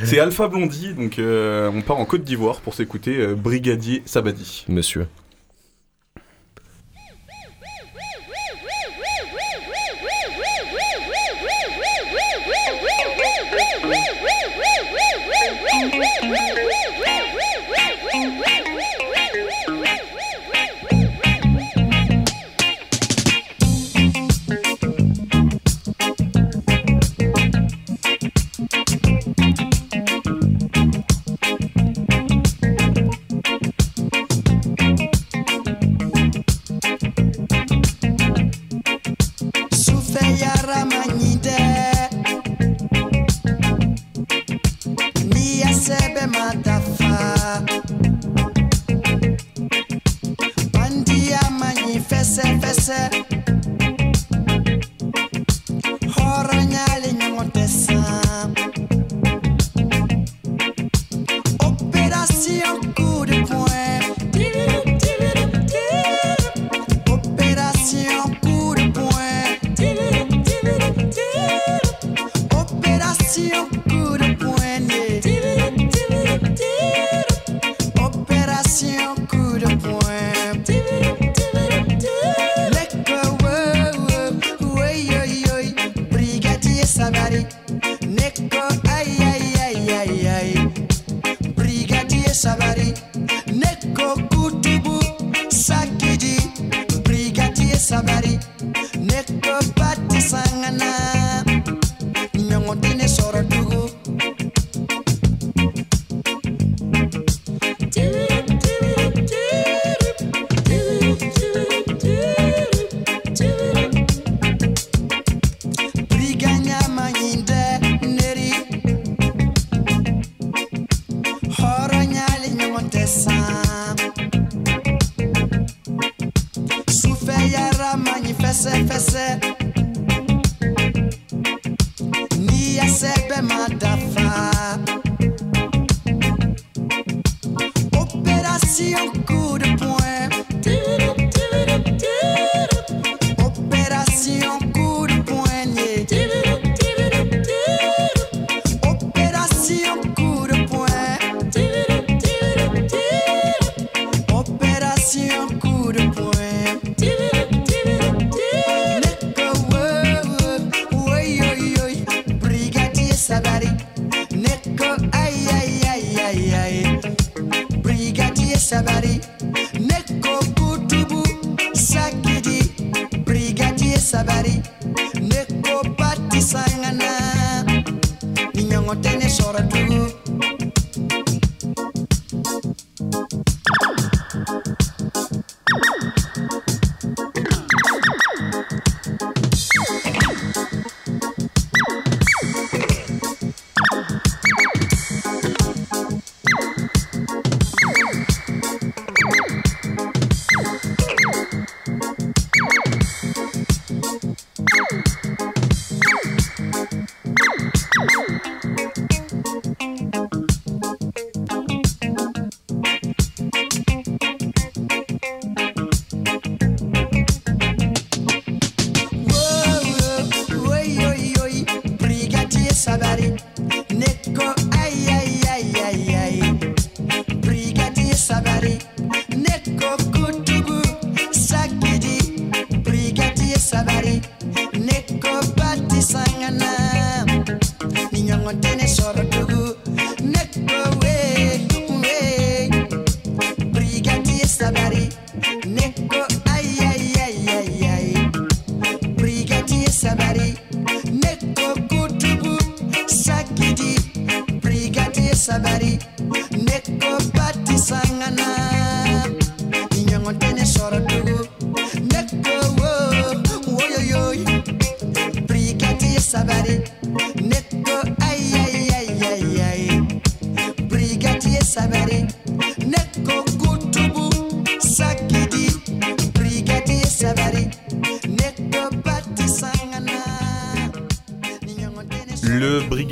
[0.04, 4.66] c'est Alpha Blondie, donc euh, on part en Côte d'Ivoire pour s'écouter euh, Brigadier Sabadi.
[4.70, 5.08] Monsieur.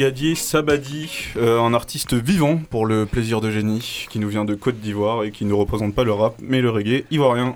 [0.02, 4.56] Brigadier Sabadi, euh, un artiste vivant pour le plaisir de génie, qui nous vient de
[4.56, 7.56] Côte d'Ivoire et qui ne représente pas le rap, mais le reggae ivoirien.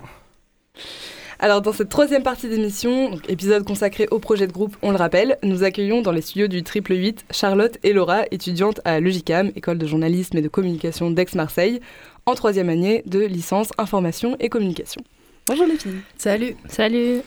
[1.40, 4.96] Alors dans cette troisième partie d'émission, donc épisode consacré au projet de groupe, on le
[4.96, 9.50] rappelle, nous accueillons dans les studios du Triple 8 Charlotte et Laura, étudiantes à l'UGICAM,
[9.56, 11.80] école de journalisme et de communication d'Aix-Marseille,
[12.26, 15.02] en troisième année de licence information et communication.
[15.48, 16.00] Bonjour les filles.
[16.16, 16.54] Salut.
[16.68, 17.22] Salut.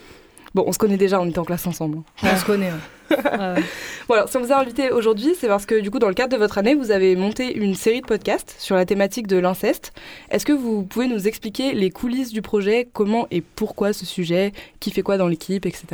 [0.54, 1.98] Bon, on se connaît déjà, on était en classe ensemble.
[2.22, 2.72] On se connaît.
[4.08, 6.14] Bon, alors, si on vous a invité aujourd'hui, c'est parce que du coup, dans le
[6.14, 9.36] cadre de votre année, vous avez monté une série de podcasts sur la thématique de
[9.38, 9.92] l'inceste.
[10.30, 14.52] Est-ce que vous pouvez nous expliquer les coulisses du projet, comment et pourquoi ce sujet,
[14.80, 15.86] qui fait quoi dans l'équipe, etc.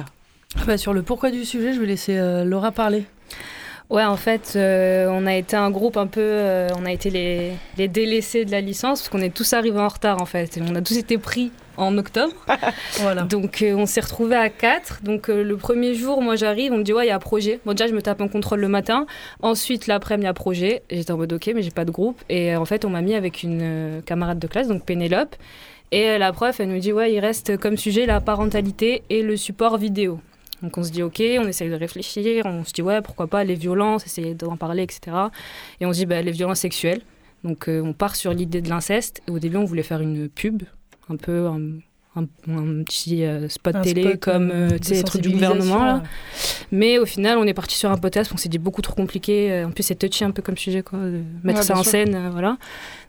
[0.67, 3.05] Bah, sur le pourquoi du sujet, je vais laisser euh, Laura parler.
[3.91, 6.21] Ouais, en fait, euh, on a été un groupe un peu.
[6.23, 9.79] euh, on a été les, les délaissés de la licence parce qu'on est tous arrivés
[9.79, 10.57] en retard en fait.
[10.57, 12.35] Et on a tous été pris en octobre.
[13.01, 13.23] voilà.
[13.23, 15.03] Donc euh, on s'est retrouvés à quatre.
[15.03, 17.61] Donc euh, le premier jour, moi j'arrive, on me dit ouais, il y a projet.
[17.65, 19.07] Bon, déjà, je me tape en contrôle le matin.
[19.43, 20.83] Ensuite, l'après-midi, il y a projet.
[20.91, 22.21] Et J'étais en mode ok, mais j'ai pas de groupe.
[22.29, 25.37] Et euh, en fait, on m'a mis avec une camarade de classe, donc Pénélope.
[25.93, 29.37] Et la prof, elle nous dit ouais, il reste comme sujet la parentalité et le
[29.37, 30.21] support vidéo.
[30.63, 33.45] Donc on se dit ok, on essaye de réfléchir, on se dit ouais pourquoi pas
[33.45, 35.17] les violences, essayer d'en parler, etc.
[35.81, 37.03] Et on se dit bah, les violences sexuelles.
[37.45, 39.23] Donc euh, on part sur l'idée de l'inceste.
[39.29, 40.63] Au début on voulait faire une pub,
[41.09, 41.61] un peu un,
[42.17, 45.85] un- un petit euh, spot Un télé spot, comme euh, euh, les trucs du gouvernement.
[45.85, 46.03] là.
[46.73, 49.65] Mais au final on est parti sur un podcast, on s'est dit beaucoup trop compliqué.
[49.65, 51.91] En plus c'est touchy un peu comme sujet, quoi, de mettre Ouais, ça en sûr.
[51.93, 52.29] scène.
[52.33, 52.57] voilà.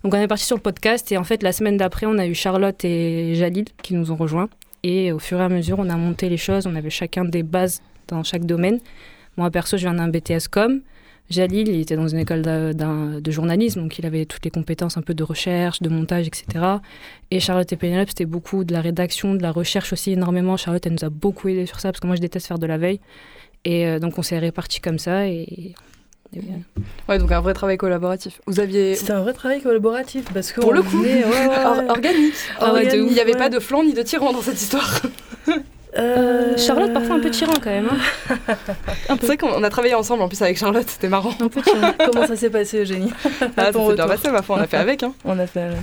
[0.03, 2.25] Donc on est parti sur le podcast et en fait la semaine d'après on a
[2.27, 4.49] eu Charlotte et Jalil qui nous ont rejoints.
[4.83, 7.43] Et au fur et à mesure on a monté les choses, on avait chacun des
[7.43, 8.79] bases dans chaque domaine.
[9.37, 10.81] Moi perso je viens d'un BTS com.
[11.29, 15.01] Jalil, il était dans une école de, journalisme, donc il avait toutes les compétences un
[15.01, 16.45] peu de recherche, de montage, etc.
[17.31, 20.55] Et Charlotte et Pénélope, c'était beaucoup de la rédaction, de la recherche aussi énormément.
[20.55, 22.67] Charlotte, elle nous a beaucoup aidé sur ça, parce que moi, je déteste faire de
[22.67, 23.01] la veille.
[23.65, 25.27] Et euh, donc, on s'est répartis comme ça.
[25.27, 25.75] Et.
[27.07, 28.41] Ouais, donc un vrai travail collaboratif.
[28.47, 28.95] Vous aviez.
[28.95, 31.65] C'était un vrai travail collaboratif parce que Pour le coup, venait- ouais, ouais, ouais.
[31.65, 32.33] or- organique.
[32.59, 33.37] Ah ouais, de il n'y avait ouais.
[33.37, 35.01] pas de flanc ni de tyran dans cette histoire.
[35.97, 37.89] Euh, Charlotte, parfois un peu tyran quand même.
[37.89, 38.37] hein.
[39.19, 41.33] C'est vrai qu'on a travaillé ensemble en plus avec Charlotte, c'était marrant.
[41.39, 41.93] Un peu tyran.
[42.11, 43.11] Comment ça s'est passé, Eugénie?
[43.57, 45.03] Ah, ça s'est bien passé, ma foi, on a fait avec.
[45.03, 45.13] Hein.
[45.25, 45.79] On a fait avec.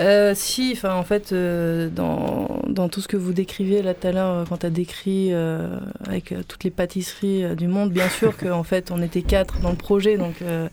[0.00, 4.06] Euh, si, enfin en fait, euh, dans, dans tout ce que vous décriviez là tout
[4.06, 5.66] à l'heure, euh, quand tu as décrit euh,
[6.06, 9.58] avec euh, toutes les pâtisseries euh, du monde, bien sûr qu'en fait on était quatre
[9.58, 10.68] dans le projet, donc euh,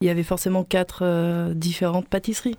[0.00, 2.56] il y avait forcément quatre euh, différentes pâtisseries.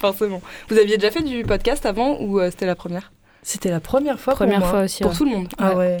[0.00, 0.42] Forcément.
[0.70, 3.12] Vous aviez déjà fait du podcast avant ou euh, c'était la première?
[3.48, 4.70] C'était la première fois Première pour moi.
[4.70, 5.02] fois aussi.
[5.02, 5.16] Pour ouais.
[5.18, 5.46] tout le monde.
[5.58, 5.98] Ah ouais.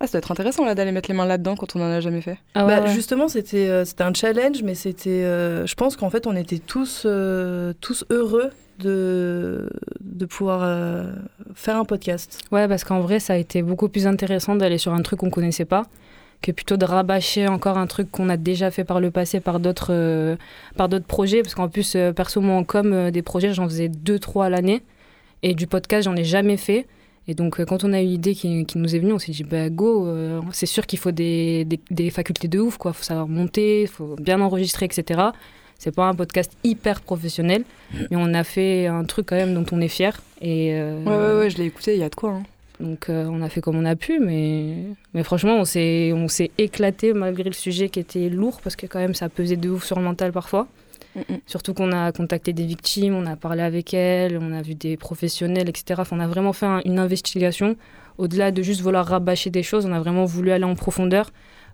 [0.00, 1.98] Ah, ça doit être intéressant là d'aller mettre les mains là-dedans quand on en a
[2.00, 2.38] jamais fait.
[2.54, 2.94] Ah ouais, Bah, ouais.
[2.94, 5.10] Justement, c'était euh, c'était un challenge, mais c'était.
[5.24, 9.68] euh, je pense qu'en fait, on était tous, euh, tous heureux de,
[10.00, 11.10] de pouvoir euh,
[11.56, 12.38] faire un podcast.
[12.52, 15.30] Ouais, parce qu'en vrai, ça a été beaucoup plus intéressant d'aller sur un truc qu'on
[15.30, 15.84] connaissait pas
[16.42, 19.58] que plutôt de rabâcher encore un truc qu'on a déjà fait par le passé par
[19.58, 20.36] d'autres euh,
[20.76, 23.64] par d'autres projets parce qu'en plus euh, perso moi en com euh, des projets j'en
[23.68, 24.82] faisais deux trois à l'année
[25.42, 26.86] et du podcast j'en ai jamais fait
[27.26, 29.32] et donc euh, quand on a eu l'idée qui, qui nous est venue on s'est
[29.32, 32.92] dit bah go euh, c'est sûr qu'il faut des, des, des facultés de ouf quoi
[32.92, 35.20] faut savoir monter faut bien enregistrer etc
[35.78, 37.64] c'est pas un podcast hyper professionnel
[38.10, 41.16] mais on a fait un truc quand même dont on est fier et euh, Ouais,
[41.34, 42.30] ouais, ouais, je l'ai écouté, il y a de quoi.
[42.30, 42.42] hein.
[42.80, 44.74] donc euh, on a fait comme on a pu, mais,
[45.14, 48.86] mais franchement on s'est, on s'est éclaté malgré le sujet qui était lourd, parce que
[48.86, 50.66] quand même ça pesait de ouf sur le mental parfois.
[51.46, 54.96] Surtout qu'on a contacté des victimes, on a parlé avec elles, on a vu des
[54.96, 56.00] professionnels, etc.
[56.00, 57.76] Enfin, on a vraiment fait un- une investigation.
[58.18, 61.30] Au-delà de juste vouloir rabâcher des choses, on a vraiment voulu aller en profondeur,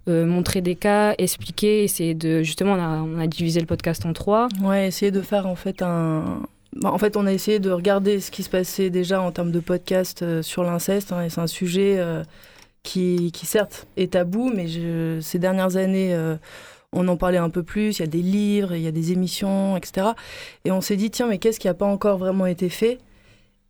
[0.08, 2.42] euh, montrer des cas, expliquer, essayer de...
[2.42, 4.48] Justement, on a, on a divisé le podcast en trois.
[4.62, 6.42] Ouais, essayer de faire en fait un.
[6.76, 9.52] bah, en fait, on a essayé de regarder ce qui se passait déjà en termes
[9.52, 11.12] de podcast euh, sur l'inceste.
[11.12, 12.22] hein, et c'est un sujet euh,
[12.82, 16.36] qui, qui, certes, est tabou, mais je- ces dernières années, euh,
[16.94, 17.98] on en parlait un peu plus.
[17.98, 20.08] Il y a des livres, il y a des émissions, etc.
[20.64, 22.98] Et on s'est dit, tiens, mais qu'est-ce qui n'a pas encore vraiment été fait?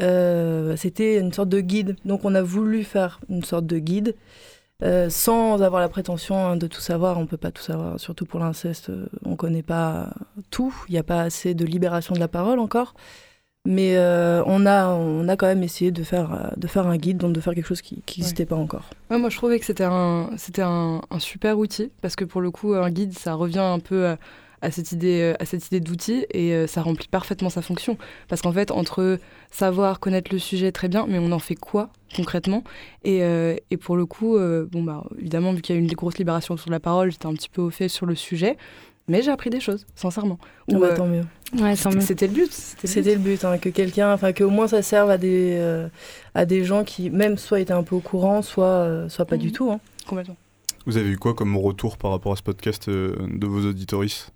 [0.02, 1.96] Euh, C'était une sorte de guide.
[2.04, 4.16] Donc, on a voulu faire une sorte de guide.
[4.82, 8.40] euh, sans avoir la prétention de tout savoir, on peut pas tout savoir, surtout pour
[8.40, 10.10] l'inceste, euh, on connaît pas
[10.50, 12.94] tout, il n'y a pas assez de libération de la parole encore,
[13.64, 16.96] mais euh, on, a, on a quand même essayé de faire, euh, de faire un
[16.96, 18.90] guide, donc de faire quelque chose qui n'existait pas encore.
[19.10, 22.40] Ouais, moi, je trouvais que c'était un, c'était un, un super outil parce que pour
[22.40, 24.18] le coup, un guide, ça revient un peu à,
[24.60, 27.96] à cette idée, euh, à cette idée d'outil et euh, ça remplit parfaitement sa fonction.
[28.28, 29.18] Parce qu'en fait, entre
[29.50, 32.62] savoir, connaître le sujet très bien, mais on en fait quoi concrètement?
[33.02, 35.84] Et, euh, et pour le coup, euh, bon bah évidemment, vu qu'il y a eu
[35.84, 38.56] une grosse libération sur la parole, j'étais un petit peu au fait sur le sujet.
[39.08, 40.38] Mais j'ai appris des choses, sincèrement.
[40.42, 41.24] Ah Ou, bah, euh, tant mieux.
[41.60, 42.50] Ouais, c'était- C'était le but.
[42.52, 45.88] C'était le but, hein, que quelqu'un, enfin qu'au moins ça serve à des, euh,
[46.34, 49.36] à des gens qui même soit étaient un peu au courant, soit, euh, soit pas
[49.36, 49.70] du tout.
[49.70, 49.78] Hein.
[50.06, 50.36] Complètement.
[50.86, 54.30] Vous avez eu quoi comme retour par rapport à ce podcast euh, de vos auditoris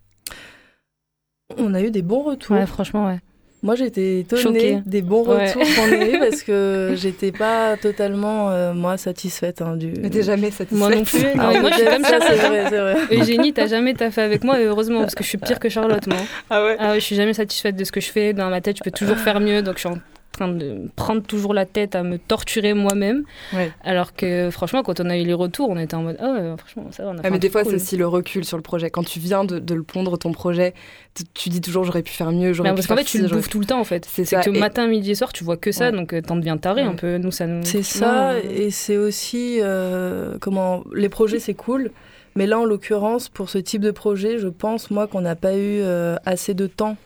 [1.57, 2.57] On a eu des bons retours.
[2.57, 3.21] Ouais, franchement, ouais.
[3.63, 4.79] Moi j'étais étonnée Choquée.
[4.87, 5.49] des bons Ouais.
[5.49, 9.93] retours qu'on a eu parce que j'étais pas totalement euh, moi satisfaite hein, du.
[10.01, 10.73] Mais t'es jamais satisfaite.
[10.79, 11.19] Moi non plus.
[11.23, 12.29] Non, Ah, mais moi, je suis comme ça, Charlotte.
[12.41, 12.97] c'est vrai, c'est vrai.
[13.21, 16.07] Eugénie, t'as jamais taffé avec moi, et heureusement, parce que je suis pire que Charlotte,
[16.07, 16.19] moi.
[16.51, 18.33] Ah ouais Ah ouais, je suis jamais satisfaite de ce que je fais.
[18.33, 19.99] Dans ma tête, je peux toujours faire mieux, donc je suis en
[20.39, 23.25] train de me prendre toujours la tête à me torturer moi-même.
[23.53, 23.73] Ouais.
[23.85, 26.55] Alors que, franchement, quand on a eu les retours, on était en mode, ah ouais,
[26.59, 27.71] franchement, ça va, on a fait Ah, un mais des fois, cool.
[27.73, 28.91] c'est aussi le recul sur le projet.
[28.91, 30.75] Quand tu viens de, de le pondre, ton projet,
[31.15, 33.21] tu, tu dis toujours j'aurais pu faire mieux, j'aurais Mais pu parce qu'en fait, tu
[33.23, 34.05] le bouffes tout le temps, en fait.
[34.09, 35.93] C'est C'est ça, que et- matin, midi et soir, tu vois que ça, Ouais.
[35.93, 37.19] donc euh, t'en deviens taré un peu.
[37.19, 37.65] Nous, ça nous.
[37.65, 41.91] C'est ça, et c'est aussi euh, comment les projets c'est cool,
[42.37, 45.55] mais là en l'occurrence pour ce type de projet, je pense moi qu'on n'a pas
[45.55, 46.97] eu euh, assez de temps.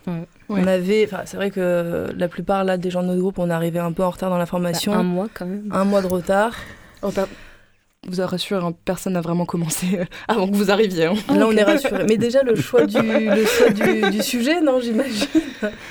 [0.53, 3.51] On avait, enfin c'est vrai que la plupart là des gens de notre groupe, on
[3.51, 4.93] arrivait un peu en retard dans la formation.
[4.93, 5.69] Bah, un mois quand même.
[5.71, 6.55] Un mois de retard.
[7.03, 7.11] Oh,
[8.09, 11.05] Vous avez rassure, hein, personne n'a vraiment commencé euh, avant que vous arriviez.
[11.05, 11.15] hein.
[11.29, 12.05] Là on est rassuré.
[12.09, 15.29] Mais déjà le choix du, le choix du, du sujet, non j'imagine.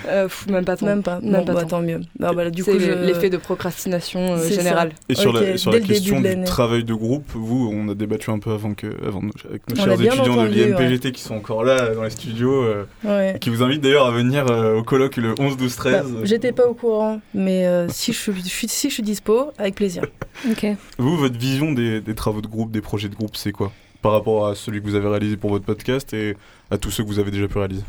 [0.10, 0.88] Euh, même pas tant.
[0.88, 1.22] Même pas.
[1.22, 1.68] Même Bon, pas bah, tant.
[1.68, 2.02] tant mieux.
[2.20, 4.92] Bah, voilà, du C'est coup je- l'effet de procrastination euh, générale.
[5.08, 8.40] Et sur la, sur la question du travail de groupe, vous, on a débattu un
[8.40, 11.36] peu avant que, avant nos- avec nos On chers étudiants entendu, de l'IMPGT qui sont
[11.36, 13.36] encore là euh, dans les studios, euh, Ouais.
[13.38, 15.94] et qui vous invitent d'ailleurs à venir euh, au colloque le 11, 12, 13.
[16.12, 19.76] Bah, J'étais pas au courant, mais euh, si, je, suis- si je suis dispo, avec
[19.76, 20.04] plaisir.
[20.50, 20.66] Ok.
[20.98, 21.72] Vous, votre vision
[22.02, 23.72] des, des travaux de groupe, des projets de groupe, c'est quoi
[24.02, 26.36] Par rapport à celui que vous avez réalisé pour votre podcast et
[26.70, 27.84] à tous ceux que vous avez déjà pu réaliser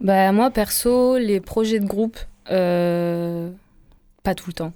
[0.00, 2.18] Bah, moi, perso, les projets de groupe,
[2.50, 3.50] euh,
[4.22, 4.72] pas tout le temps.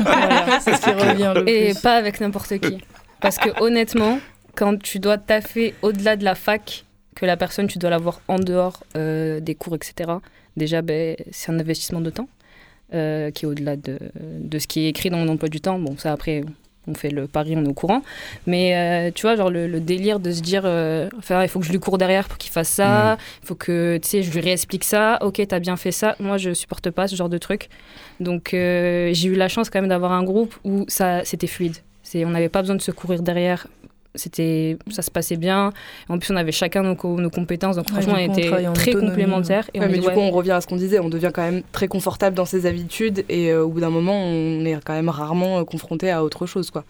[0.00, 1.80] Voilà, c'est ce qui revient le Et plus.
[1.82, 2.78] pas avec n'importe qui.
[3.20, 4.20] Parce que honnêtement,
[4.54, 6.84] quand tu dois taffer au-delà de la fac,
[7.16, 10.10] que la personne, tu dois l'avoir en dehors euh, des cours, etc.,
[10.56, 12.28] déjà, ben, c'est un investissement de temps
[12.94, 15.78] euh, qui est au-delà de, de ce qui est écrit dans mon emploi du temps.
[15.80, 16.42] Bon, ça, après,
[16.88, 18.02] on fait le pari, on est au courant.
[18.46, 21.60] Mais euh, tu vois, genre le, le délire de se dire, euh, enfin, il faut
[21.60, 24.30] que je lui cours derrière pour qu'il fasse ça, il faut que, tu sais, je
[24.30, 26.16] lui réexplique ça, ok, t'as bien fait ça.
[26.18, 27.68] Moi, je supporte pas ce genre de truc.
[28.20, 31.76] Donc, euh, j'ai eu la chance quand même d'avoir un groupe où ça, c'était fluide.
[32.02, 33.66] C'est, on n'avait pas besoin de se courir derrière.
[34.18, 35.72] C'était, ça se passait bien.
[36.08, 37.76] En plus, on avait chacun nos, co- nos compétences.
[37.76, 39.70] Donc, Ouais, franchement, on coup, était très autonomie, complémentaires.
[39.72, 41.08] Et Ouais, on mais dit, du ouais, coup, on revient à ce qu'on disait, on
[41.08, 44.64] devient quand même très confortable dans ses habitudes et euh, au bout d'un moment, on
[44.64, 46.84] est quand même rarement euh, confronté à autre chose, quoi.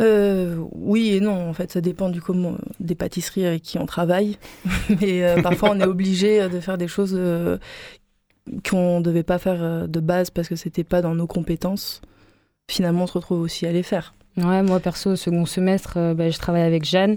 [0.00, 3.86] Euh, oui et non, en fait, ça dépend du comment, des pâtisseries avec qui on
[3.86, 4.38] travaille.
[5.00, 7.58] Mais euh, parfois, on est obligé de faire des choses euh,
[8.68, 12.00] qu'on ne devait pas faire de base parce que c'était pas dans nos compétences.
[12.70, 14.14] Finalement, on se retrouve aussi à les faire.
[14.36, 17.16] Ouais, moi perso, second semestre, euh, bah, je travaille avec Jeanne.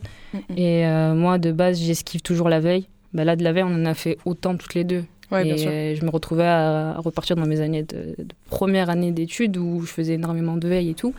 [0.56, 2.88] Et euh, moi, de base, j'esquive toujours la veille.
[3.14, 5.04] Bah, là, de la veille, on en a fait autant toutes les deux.
[5.32, 5.70] Ouais, bien et sûr.
[5.74, 9.58] euh, je me retrouvais à, à repartir dans mes années de, de première année d'études
[9.58, 11.14] où je faisais énormément de veille et tout.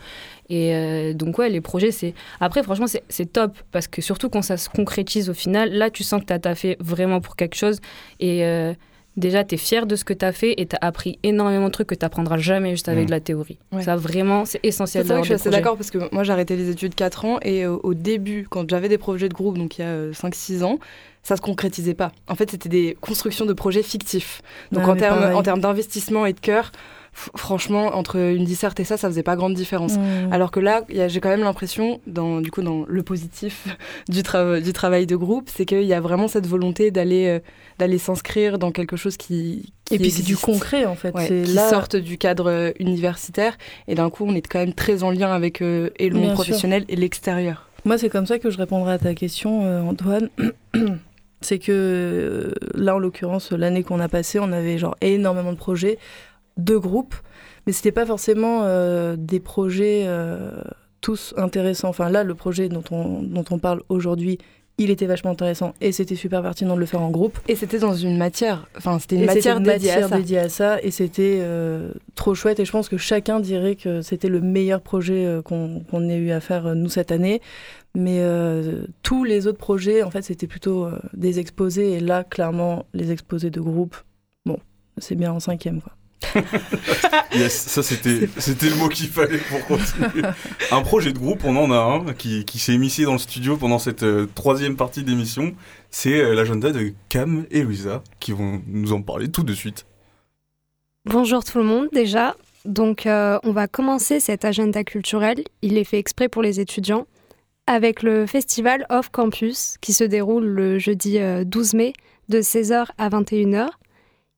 [0.49, 2.13] Et euh, donc, ouais, les projets, c'est.
[2.39, 6.03] Après, franchement, c'est top parce que surtout quand ça se concrétise au final, là, tu
[6.03, 7.79] sens que tu as taffé vraiment pour quelque chose.
[8.19, 8.41] Et.
[9.19, 11.19] Euh, Déjà, tu es fier de ce que tu as fait et tu as appris
[11.23, 13.07] énormément de trucs que tu n'apprendras jamais juste avec Mm.
[13.07, 13.57] de la théorie.
[13.71, 13.83] Ouais.
[13.83, 16.31] Ça, vraiment, c'est essentiel C'est vrai que je suis assez d'accord parce que moi j'ai
[16.31, 19.57] arrêté les études 4 ans et euh, au début, quand j'avais des projets de groupe,
[19.57, 20.79] donc il y a 5-6 ans,
[21.23, 22.11] ça se concrétisait pas.
[22.27, 24.41] En fait, c'était des constructions de projets fictifs.
[24.71, 25.35] Donc Ouais, en termes pareil.
[25.35, 26.71] en termes d'investissement et de cœur,
[27.13, 29.97] franchement, entre une disserte et ça, ça faisait pas grande différence.
[29.97, 30.31] Mmh.
[30.31, 33.67] Alors que là, j'ai quand même l'impression, dans, du coup, dans le positif
[34.09, 37.39] du, trava- du travail de groupe, c'est qu'il y a vraiment cette volonté d'aller euh,
[37.77, 41.13] d'aller s'inscrire dans quelque chose qui, qui Et puis, c'est du concret, en fait.
[41.15, 43.57] Ouais, C'est qui là- sortent du cadre euh, universitaire.
[43.87, 46.33] Et d'un coup, on est quand même très en lien avec euh, et le sûr.
[46.33, 47.69] professionnel et l'extérieur.
[47.85, 50.27] Moi, c'est comme ça que je répondrai à ta question, euh, Antoine.
[51.41, 55.97] c'est que là, en l'occurrence, l'année qu'on a passée, on avait genre énormément de projets,
[56.57, 57.15] de groupes,
[57.65, 60.61] mais c'était pas forcément euh, des projets euh,
[61.01, 61.89] tous intéressants.
[61.89, 64.39] Enfin, là, le projet dont on, dont on parle aujourd'hui,
[64.79, 67.37] il était vachement intéressant et c'était super pertinent de le faire en groupe.
[67.47, 70.17] Et c'était dans une matière, enfin, c'était une matière c'était dédiée à matière ça.
[70.17, 74.01] dédiée à ça et c'était euh, trop chouette et je pense que chacun dirait que
[74.01, 77.41] c'était le meilleur projet euh, qu'on ait eu à faire euh, nous cette année
[77.95, 78.21] mais
[79.01, 83.49] tous les autres projets en fait c'était plutôt des exposés et là clairement les exposés
[83.49, 83.95] de groupe
[84.45, 84.59] bon
[84.99, 85.93] c'est bien en cinquième quoi
[87.33, 90.23] Yes, ça c'était c'était le mot qu'il fallait pour continuer.
[90.71, 93.55] Un projet de groupe, on en a un qui, qui s'est émissé dans le studio
[93.55, 95.53] pendant cette euh, troisième partie d'émission.
[95.91, 99.85] C'est euh, l'agenda de Cam et Louisa qui vont nous en parler tout de suite.
[101.05, 102.35] Bonjour tout le monde déjà.
[102.65, 105.43] Donc euh, on va commencer cet agenda culturel.
[105.61, 107.07] Il est fait exprès pour les étudiants
[107.67, 111.93] avec le festival Off Campus qui se déroule le jeudi euh, 12 mai
[112.27, 113.69] de 16h à 21h.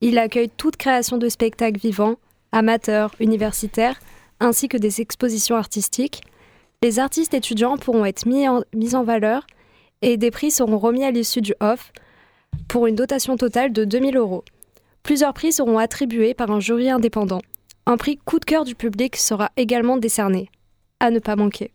[0.02, 2.16] Il accueille toute création de spectacles vivants,
[2.52, 4.00] amateurs, universitaires,
[4.40, 6.22] ainsi que des expositions artistiques.
[6.82, 9.46] Les artistes étudiants pourront être mis en, valeur
[10.02, 11.94] et des prix seront remis à l'issue du off
[12.68, 14.44] pour une dotation totale de 2000 euros.
[15.04, 17.42] Plusieurs prix seront attribués par un jury indépendant.
[17.86, 20.50] Un prix coup de cœur du public sera également décerné.
[21.00, 21.72] À ne pas manquer.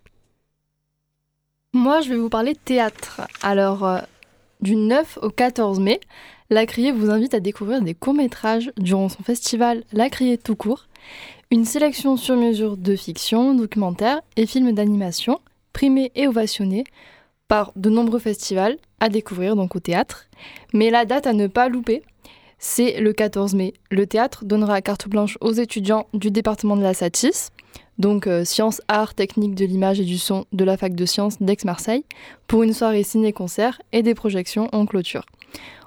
[1.73, 3.23] Moi, je vais vous parler de théâtre.
[3.43, 3.99] Alors, euh,
[4.61, 6.01] du 9 au 14 mai,
[6.49, 10.87] La Criée vous invite à découvrir des courts-métrages durant son festival La Criée tout court,
[11.51, 15.41] une sélection sur mesure de fiction, documentaires et films d'animation,
[15.73, 16.85] primés et ovationnés
[17.49, 20.29] par de nombreux festivals à découvrir donc au théâtre.
[20.73, 22.05] Mais la date à ne pas louper,
[22.61, 23.75] c'est le 14 mai.
[23.91, 27.51] Le théâtre donnera carte blanche aux étudiants du département de la Satis,
[27.99, 31.41] donc euh, sciences, arts, techniques de l'image et du son de la fac de sciences
[31.41, 32.05] d'Aix-Marseille,
[32.47, 35.25] pour une soirée ciné-concert et des projections en clôture.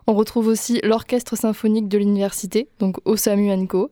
[0.07, 3.91] On retrouve aussi l'orchestre symphonique de l'université, donc au SAMU Co.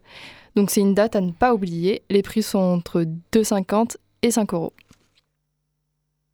[0.55, 2.01] Donc c'est une date à ne pas oublier.
[2.09, 3.03] Les prix sont entre
[3.33, 4.73] 2,50 et 5 euros.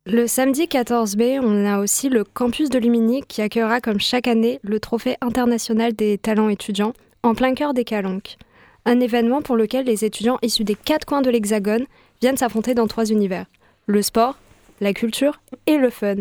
[0.06, 4.28] Le samedi 14 mai, on a aussi le campus de Lumini qui accueillera comme chaque
[4.28, 8.38] année le trophée international des talents étudiants en plein cœur des Calanques.
[8.86, 11.86] Un événement pour lequel les étudiants issus des quatre coins de l'Hexagone
[12.22, 13.46] viennent s'affronter dans trois univers
[13.86, 14.38] le sport,
[14.82, 16.16] la culture et le fun.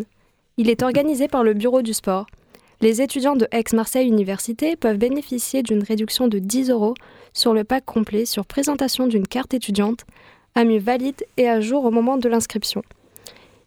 [0.57, 2.27] Il est organisé par le Bureau du sport.
[2.81, 6.95] Les étudiants de Aix-Marseille Université peuvent bénéficier d'une réduction de 10 euros
[7.33, 10.05] sur le pack complet sur présentation d'une carte étudiante,
[10.57, 12.83] mieux valide et à jour au moment de l'inscription.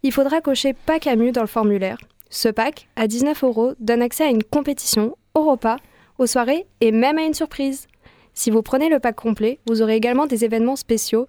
[0.03, 1.97] Il faudra cocher pack à mu dans le formulaire.
[2.29, 5.77] Ce pack, à 19 euros, donne accès à une compétition, au repas,
[6.17, 7.87] aux soirées et même à une surprise.
[8.37, 11.25] Si vous prenez le pack complet, vous aurez également des événements spéciaux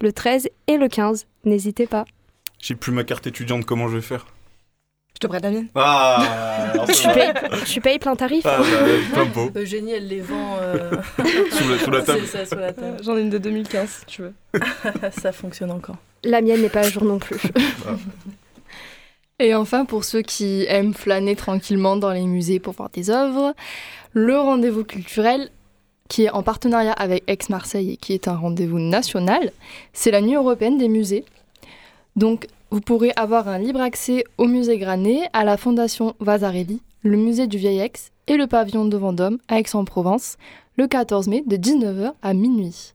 [0.00, 1.26] le 13 et le 15.
[1.44, 2.04] N'hésitez pas.
[2.58, 4.26] J'ai plus ma carte étudiante, comment je vais faire?
[5.14, 7.32] Je te prête la mienne Ah Tu payes,
[7.66, 8.44] tu payes plein tarif.
[8.46, 8.58] Ah,
[9.14, 9.60] bah, plein.
[9.62, 10.90] Eugénie, elle les vend euh,
[11.50, 12.20] Sous la- sous la table.
[12.26, 12.96] C'est ça, sous la table.
[13.04, 14.34] J'en ai une de 2015 si tu veux.
[15.20, 15.96] ça fonctionne encore.
[16.24, 17.36] La mienne n'est pas à jour non plus.
[19.38, 23.54] Et enfin, pour ceux qui aiment flâner tranquillement dans les musées pour voir des œuvres,
[24.12, 25.50] le rendez-vous culturel,
[26.12, 29.50] qui est en partenariat avec Aix-Marseille et qui est un rendez-vous national,
[29.94, 31.24] c'est la Nuit européenne des musées.
[32.16, 37.16] Donc, vous pourrez avoir un libre accès au musée Granet, à la Fondation Vasarely, le
[37.16, 37.92] musée du Vieil Aix
[38.26, 40.36] et le pavillon de Vendôme à Aix-en-Provence,
[40.76, 42.92] le 14 mai de 19h à minuit.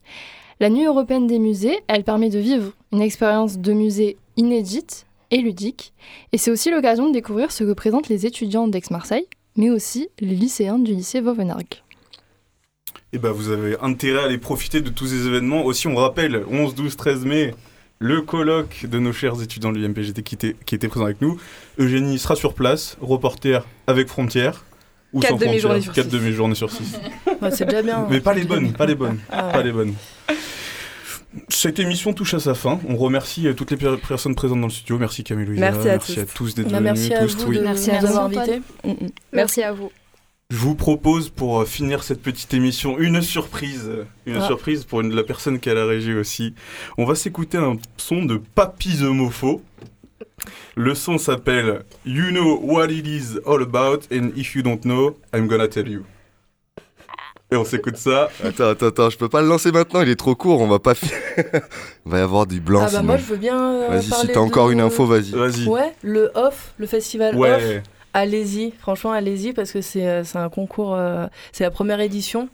[0.60, 5.38] La Nuit européenne des musées, elle permet de vivre une expérience de musée inédite et
[5.38, 5.92] ludique.
[6.34, 10.36] Et c'est aussi l'occasion de découvrir ce que présentent les étudiants d'Aix-Marseille, mais aussi les
[10.36, 11.82] lycéens du lycée Vauvenargues.
[13.14, 15.64] Et bah vous avez intérêt à aller profiter de tous ces événements.
[15.64, 17.56] Aussi, on rappelle, 11, 12, 13 mai,
[18.00, 21.40] le colloque de nos chers étudiants de l'IMPGT qui était, qui était présent avec nous.
[21.80, 24.66] Eugénie sera sur place, reporter avec Frontières.
[25.14, 25.84] Ou Quatre sans demi-journées frontières.
[25.84, 26.18] sur Quatre six.
[26.20, 27.00] demi-journées sur 6.
[27.42, 28.08] Ouais, c'est déjà bien.
[28.10, 29.52] Mais pas les bonnes, pas les bonnes, Ah ouais.
[29.54, 29.94] pas les bonnes.
[31.50, 32.80] Cette émission touche à sa fin.
[32.90, 34.98] On remercie euh, toutes les per- personnes présentes dans le studio.
[34.98, 35.62] Merci Camille Louisa.
[35.72, 36.22] Merci à merci tous.
[36.22, 36.94] à tous d'être Bah, venus.
[36.94, 37.58] merci à tous, vous oui.
[37.60, 38.50] de Merci nous à vous, avoir Antoine.
[38.50, 38.62] invités.
[38.84, 39.10] Mm, mm.
[39.34, 39.92] Merci à vous.
[40.50, 44.48] Je vous propose pour euh, finir cette petite émission une surprise, euh, une Ah.
[44.48, 46.54] surprise pour une, la personne qui a la régie aussi.
[46.98, 49.62] On va s'écouter un son de Papy Zomofo.
[50.76, 55.18] Le son s'appelle You Know What It Is All About and If You Don't Know,
[55.36, 56.04] I'm Gonna Tell You.
[57.52, 58.30] Et on s'écoute ça.
[58.42, 60.80] Attends, attends, attends, je peux pas le lancer maintenant, il est trop court, on va
[60.80, 61.12] pas fi-
[62.06, 63.04] Il va y avoir du blanc Ah bah sinon.
[63.04, 65.32] moi je veux bien euh, Vas-y, si t'as encore de- une info, vas-y.
[65.32, 65.68] Vas-y.
[65.68, 67.64] Ouais, le off, le festival off.
[68.14, 72.50] Allez-y, franchement allez-y parce que c'est euh, c'est un concours, euh, c'est la première édition.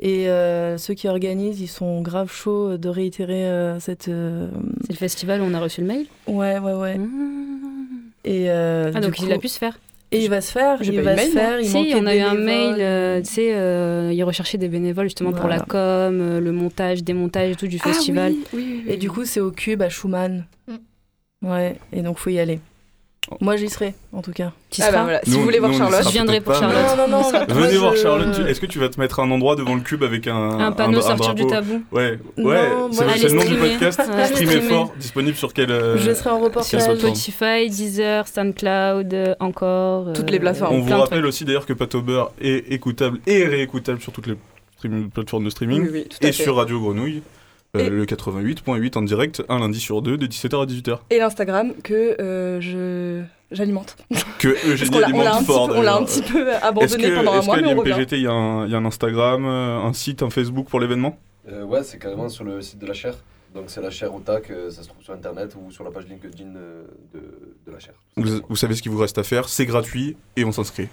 [0.00, 4.08] Et euh, ceux qui organisent, ils sont grave chauds de réitérer euh, cette.
[4.08, 4.48] euh,
[4.86, 6.06] C'est le festival où on a reçu le mail?
[6.26, 6.98] Ouais, ouais, ouais.
[8.24, 9.78] Et euh, Ah, donc il coup- a pu se faire
[10.12, 11.60] Et il va se faire, il va se mail, faire.
[11.60, 15.06] Il Si, on a eu un mail, euh, tu sais, euh, ils recherchaient des bénévoles
[15.06, 15.66] justement pour la Voilà.
[16.08, 18.34] com, euh, le montage, démontage et tout du Ah festival.
[18.54, 20.46] oui, Et du coup, c'est au cube à Schumann.
[21.42, 22.60] Ouais, et donc faut y aller.
[23.40, 24.50] Moi, j'y serai, en tout cas.
[24.70, 26.78] Tu Ah bah voilà, si vous voulez voir Charlotte, je viendrai pour pas, Charlotte.
[26.96, 27.54] mais- Non, non, non.
[27.54, 28.34] Venez voir Charlotte.
[28.34, 30.72] Tu- Est-ce que tu vas te mettre un endroit devant le cube avec un, Un
[30.72, 31.82] panneau sortir du drapeau tabou.
[31.92, 32.58] Ouais, Non, ouais.
[32.90, 34.00] C'est le nom du podcast.
[34.00, 34.16] streamer.
[34.22, 34.26] Ouais.
[34.26, 34.92] Streamer fort.
[34.98, 36.80] Disponible sur quel euh, Je serai en reportage.
[36.82, 40.12] Sur Spotify, Deezer, SoundCloud, euh, encore.
[40.14, 40.74] Toutes les plateformes.
[40.76, 44.36] On vous rappelle aussi d'ailleurs que Pato Beurre est écoutable et réécoutable sur toutes les
[45.14, 46.42] plateformes de streaming, Oui, oui, tout à et fait.
[46.42, 47.22] sur Radio Grenouille,
[47.76, 50.98] euh, le 88.8 en direct, un lundi sur deux, de 17h à 18h.
[51.10, 53.96] Et l'Instagram que euh, je j'alimente.
[54.38, 55.68] Que Eugénie l'a- on l'a alimente un petit fort.
[55.68, 56.00] peu- on l'a d'ailleurs.
[56.02, 57.90] un petit peu Est-ce abandonné que- pendant un est-ce mois, qu'à mais on revient.
[57.90, 60.68] l'IMPGT, il y, a un- il y a un Instagram, euh, un site, un Facebook
[60.68, 61.18] pour l'événement?
[61.48, 63.14] Euh, ouais, c'est carrément sur le site de la chaire.
[63.54, 65.90] Donc c'est la chaire au TAC, euh, ça se trouve sur internet ou sur la
[65.90, 67.18] page LinkedIn euh, de,
[67.66, 67.94] de la chaire.
[68.16, 70.86] vous, vous savez ce qu'il vous reste à faire, c'est gratuit et on s'inscrit.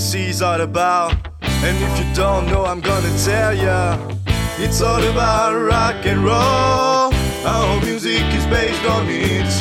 [0.00, 1.12] Is all about.
[1.42, 3.98] And if you don't know, I'm gonna tell ya.
[4.58, 7.12] It's all about rock and roll.
[7.44, 9.52] Our music is based on it.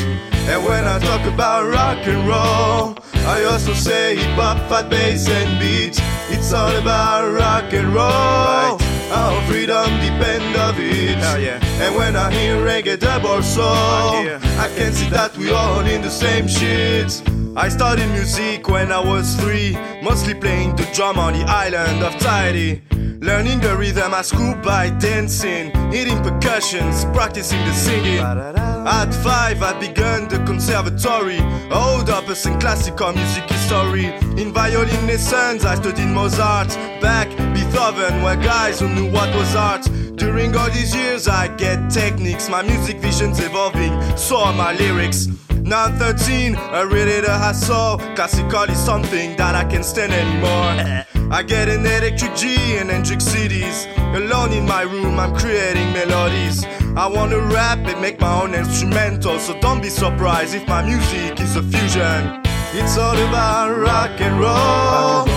[0.51, 5.27] And when I talk about rock and roll, I also say hip hop, fat bass,
[5.27, 5.99] and beats.
[6.29, 8.79] It's all about rock and roll.
[9.11, 11.68] Our freedom depends on it.
[11.82, 16.01] And when I hear reggae dub or soul, I can see that we all in
[16.01, 17.21] the same shit.
[17.55, 22.17] I started music when I was three, mostly playing the drum on the island of
[22.17, 22.82] Tahiti.
[23.21, 28.19] Learning the rhythm at school by dancing, hitting percussions, practicing the singing.
[28.19, 34.05] At five, I began the conservatory, hold up us in classical music history.
[34.41, 36.69] In violin lessons, I studied Mozart,
[37.01, 39.86] Bach, Beethoven, were guys who knew what was art.
[40.20, 45.28] During all these years, I get techniques, my music vision's evolving, so are my lyrics.
[45.61, 47.99] Now I'm 13, I really the hustle.
[48.15, 51.05] Classical is something that I can't stand anymore.
[51.32, 53.88] I get an electric G and Hendrix CDs.
[54.13, 56.65] Alone in my room, I'm creating melodies.
[56.97, 61.39] I wanna rap and make my own instrumental, so don't be surprised if my music
[61.39, 62.41] is a fusion.
[62.74, 65.28] It's all about rock and roll.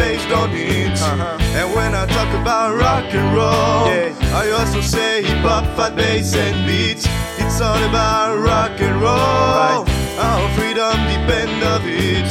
[0.00, 1.00] Our music is based on it.
[1.00, 1.38] Uh-huh.
[1.58, 3.88] And when I talk about rock and roll,
[4.34, 7.06] I also say hip hop, fat bass, and beats.
[7.38, 9.86] It's all about rock and roll.
[10.20, 12.30] Our freedom depend of it.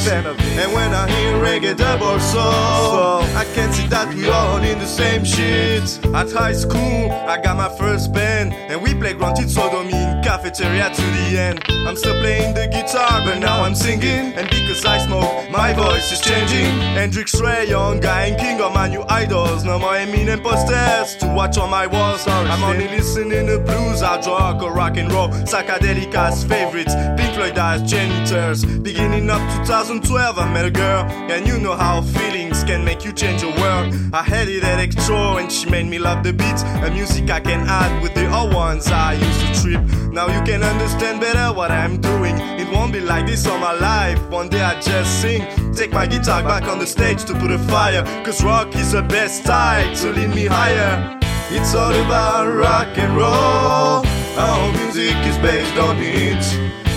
[0.58, 4.78] And when I hear reggae dub or soul, I can see that we all in
[4.78, 5.98] the same shit.
[6.14, 9.99] At high school, I got my first band, and we play grunted sodomy
[10.30, 11.58] cafeteria to the end.
[11.88, 14.32] I'm still playing the guitar, but now I'm singing.
[14.38, 16.70] And because I smoke, my voice is changing.
[16.98, 19.64] Hendrix Ray, young guy and king of my new idols.
[19.64, 22.28] No more Eminem posters to watch on my walls.
[22.28, 25.30] I'm only listening to blues, hard rock or rock and roll.
[25.50, 28.64] Psychedelic as favorites, Pink Floyd as janitors.
[28.64, 33.12] Beginning up 2012, I met a girl, and you know how feelings can make you
[33.12, 33.92] change your world.
[34.12, 36.62] I had it electro, and she made me love the beats.
[36.86, 39.80] A music I can add with the old ones I used to trip.
[40.12, 42.36] Now you can understand better what I'm doing.
[42.58, 44.20] It won't be like this all my life.
[44.28, 45.42] One day I just sing,
[45.74, 48.02] take my guitar back on the stage to put a fire.
[48.24, 51.18] Cause rock is the best style to lead me higher.
[51.50, 54.04] It's all about rock and roll.
[54.36, 56.44] Our music is based on it.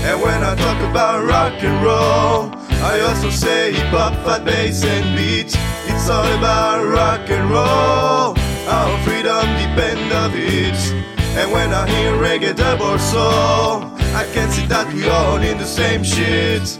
[0.05, 2.51] And when I talk about rock and roll,
[2.84, 5.55] I also say hip hop, fat bass, and beats.
[5.88, 8.36] It's all about rock and roll.
[8.67, 11.12] Our freedom depend of it.
[11.36, 15.57] And when I hear reggae dub or soul, I can see that we all in
[15.57, 16.77] the same shit.